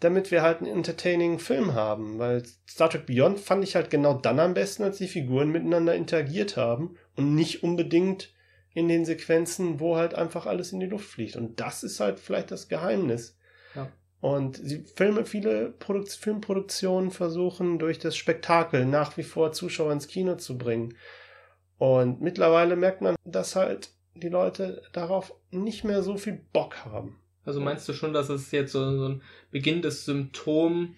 [0.00, 2.18] damit wir halt einen entertaining Film haben.
[2.18, 5.94] Weil Star Trek Beyond fand ich halt genau dann am besten, als die Figuren miteinander
[5.94, 8.32] interagiert haben und nicht unbedingt
[8.74, 11.36] in den Sequenzen, wo halt einfach alles in die Luft fliegt.
[11.36, 13.36] Und das ist halt vielleicht das Geheimnis.
[13.74, 13.90] Ja.
[14.20, 20.08] Und sie Filme, viele Produk Filmproduktionen versuchen durch das Spektakel nach wie vor Zuschauer ins
[20.08, 20.96] Kino zu bringen.
[21.78, 27.18] Und mittlerweile merkt man, dass halt die Leute darauf nicht mehr so viel Bock haben.
[27.44, 30.94] Also meinst du schon, dass es jetzt so, so ein beginnendes Symptom,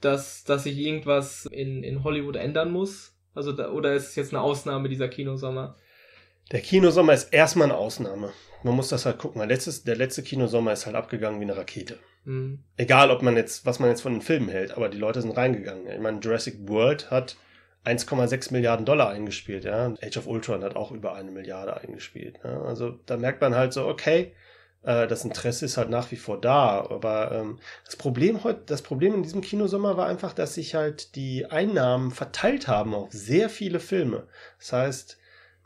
[0.00, 3.16] dass, dass sich irgendwas in, in Hollywood ändern muss?
[3.34, 5.76] Also da, oder ist es jetzt eine Ausnahme dieser Kinosommer?
[6.52, 8.32] Der Kinosommer ist erstmal eine Ausnahme.
[8.62, 9.38] Man muss das halt gucken.
[9.38, 11.98] Der letzte, der letzte Kinosommer ist halt abgegangen wie eine Rakete.
[12.24, 12.62] Mhm.
[12.76, 15.36] Egal, ob man jetzt, was man jetzt von den Filmen hält, aber die Leute sind
[15.36, 15.88] reingegangen.
[15.88, 17.36] Ich meine, Jurassic World hat
[17.86, 19.94] 1,6 Milliarden Dollar eingespielt, ja.
[20.02, 22.38] Age of Ultron hat auch über eine Milliarde eingespielt.
[22.44, 22.62] Ja?
[22.62, 24.34] Also da merkt man halt so, okay,
[24.82, 26.86] äh, das Interesse ist halt nach wie vor da.
[26.90, 31.16] Aber ähm, das Problem heute, das Problem in diesem Kinosommer war einfach, dass sich halt
[31.16, 34.28] die Einnahmen verteilt haben auf sehr viele Filme.
[34.58, 35.18] Das heißt,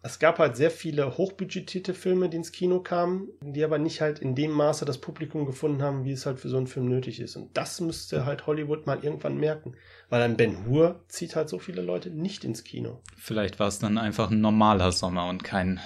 [0.06, 4.20] es gab halt sehr viele hochbudgetierte Filme, die ins Kino kamen, die aber nicht halt
[4.20, 7.18] in dem Maße das Publikum gefunden haben, wie es halt für so einen Film nötig
[7.18, 7.34] ist.
[7.34, 9.74] Und das müsste halt Hollywood mal irgendwann merken.
[10.08, 13.00] Weil ein Ben Hur zieht halt so viele Leute nicht ins Kino.
[13.16, 15.80] Vielleicht war es dann einfach ein normaler Sommer und kein,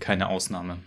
[0.00, 0.78] keine Ausnahme.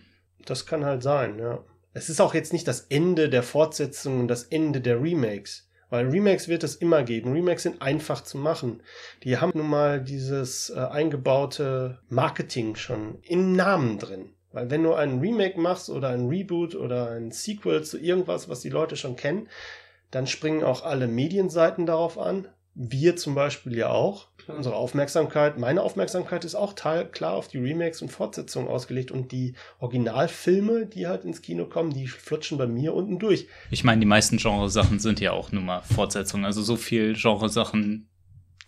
[0.45, 1.63] Das kann halt sein, ja.
[1.93, 5.69] Es ist auch jetzt nicht das Ende der Fortsetzungen, das Ende der Remakes.
[5.89, 7.33] Weil Remakes wird es immer geben.
[7.33, 8.81] Remakes sind einfach zu machen.
[9.23, 14.33] Die haben nun mal dieses äh, eingebaute Marketing schon im Namen drin.
[14.51, 18.61] Weil wenn du ein Remake machst oder ein Reboot oder ein Sequel zu irgendwas, was
[18.61, 19.49] die Leute schon kennen,
[20.11, 22.47] dann springen auch alle Medienseiten darauf an.
[22.73, 24.27] Wir zum Beispiel ja auch.
[24.47, 29.31] Unsere Aufmerksamkeit, meine Aufmerksamkeit ist auch teil, klar auf die Remakes und Fortsetzungen ausgelegt und
[29.31, 33.47] die Originalfilme, die halt ins Kino kommen, die flutschen bei mir unten durch.
[33.71, 36.45] Ich meine, die meisten Genresachen sind ja auch nur mal Fortsetzungen.
[36.45, 38.07] Also so viel Genresachen,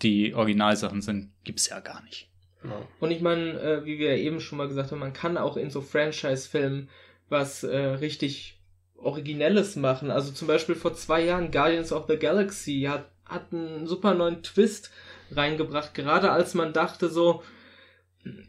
[0.01, 2.29] die Originalsachen sind, gibt's ja gar nicht.
[2.63, 2.81] Ja.
[2.99, 5.69] Und ich meine, äh, wie wir eben schon mal gesagt haben, man kann auch in
[5.69, 6.89] so Franchise-Filmen
[7.29, 8.59] was äh, richtig
[8.95, 10.11] Originelles machen.
[10.11, 14.43] Also zum Beispiel vor zwei Jahren Guardians of the Galaxy hat hat einen super neuen
[14.43, 14.91] Twist
[15.31, 17.43] reingebracht, gerade als man dachte so,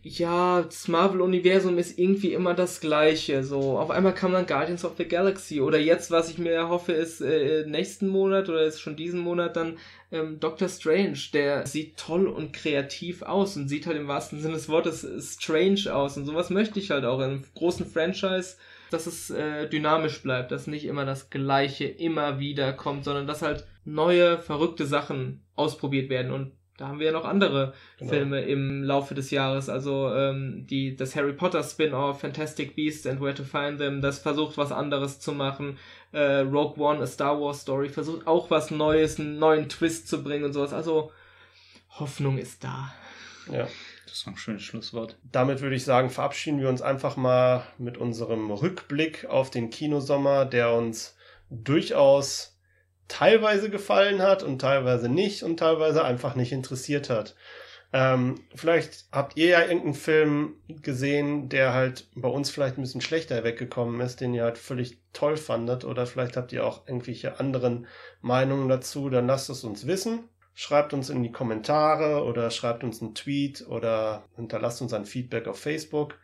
[0.02, 3.44] ja, das Marvel-Universum ist irgendwie immer das gleiche.
[3.44, 5.60] So, auf einmal kam dann Guardians of the Galaxy.
[5.60, 9.56] Oder jetzt, was ich mir erhoffe, ist äh, nächsten Monat oder ist schon diesen Monat
[9.56, 9.78] dann
[10.10, 11.18] ähm, Doctor Strange.
[11.32, 15.94] Der sieht toll und kreativ aus und sieht halt im wahrsten Sinne des Wortes strange
[15.94, 16.16] aus.
[16.16, 18.56] Und sowas möchte ich halt auch in einem großen Franchise,
[18.90, 23.42] dass es äh, dynamisch bleibt, dass nicht immer das Gleiche immer wieder kommt, sondern dass
[23.42, 26.32] halt neue, verrückte Sachen ausprobiert werden.
[26.32, 28.10] Und da haben wir ja noch andere genau.
[28.10, 29.68] Filme im Laufe des Jahres.
[29.68, 34.20] Also ähm, die, das Harry Potter Spin-off, Fantastic Beasts and Where to Find Them, das
[34.20, 35.76] versucht was anderes zu machen.
[36.12, 40.22] Äh, Rogue One, a Star Wars Story, versucht auch was Neues, einen neuen Twist zu
[40.22, 40.72] bringen und sowas.
[40.72, 41.10] Also
[41.90, 42.94] Hoffnung ist da.
[43.52, 43.66] Ja.
[44.04, 45.18] Das ist ein schönes Schlusswort.
[45.32, 50.44] Damit würde ich sagen, verabschieden wir uns einfach mal mit unserem Rückblick auf den Kinosommer,
[50.44, 51.16] der uns
[51.50, 52.57] durchaus
[53.08, 57.34] teilweise gefallen hat und teilweise nicht und teilweise einfach nicht interessiert hat.
[57.90, 63.00] Ähm, vielleicht habt ihr ja irgendeinen Film gesehen, der halt bei uns vielleicht ein bisschen
[63.00, 67.40] schlechter weggekommen ist, den ihr halt völlig toll fandet, oder vielleicht habt ihr auch irgendwelche
[67.40, 67.86] anderen
[68.20, 70.28] Meinungen dazu, dann lasst es uns wissen.
[70.54, 75.46] Schreibt uns in die Kommentare oder schreibt uns einen Tweet oder hinterlasst uns ein Feedback
[75.46, 76.18] auf Facebook.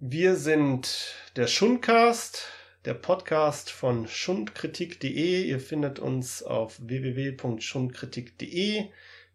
[0.00, 2.48] Wir sind der Schundcast
[2.84, 5.42] der Podcast von schundkritik.de.
[5.42, 8.84] Ihr findet uns auf www.schundkritik.de.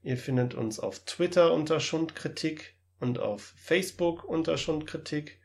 [0.04, 5.40] Ihr findet uns auf Twitter unter Schundkritik und auf Facebook unter Schundkritik.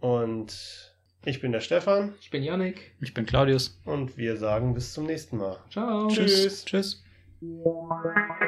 [0.00, 2.14] Und ich bin der Stefan.
[2.20, 2.94] Ich bin Yannick.
[3.00, 3.80] Ich bin Claudius.
[3.84, 5.58] Und wir sagen bis zum nächsten Mal.
[5.70, 6.08] Ciao.
[6.08, 6.64] Tschüss.
[6.64, 7.04] Tschüss.
[7.42, 8.40] Tschüss.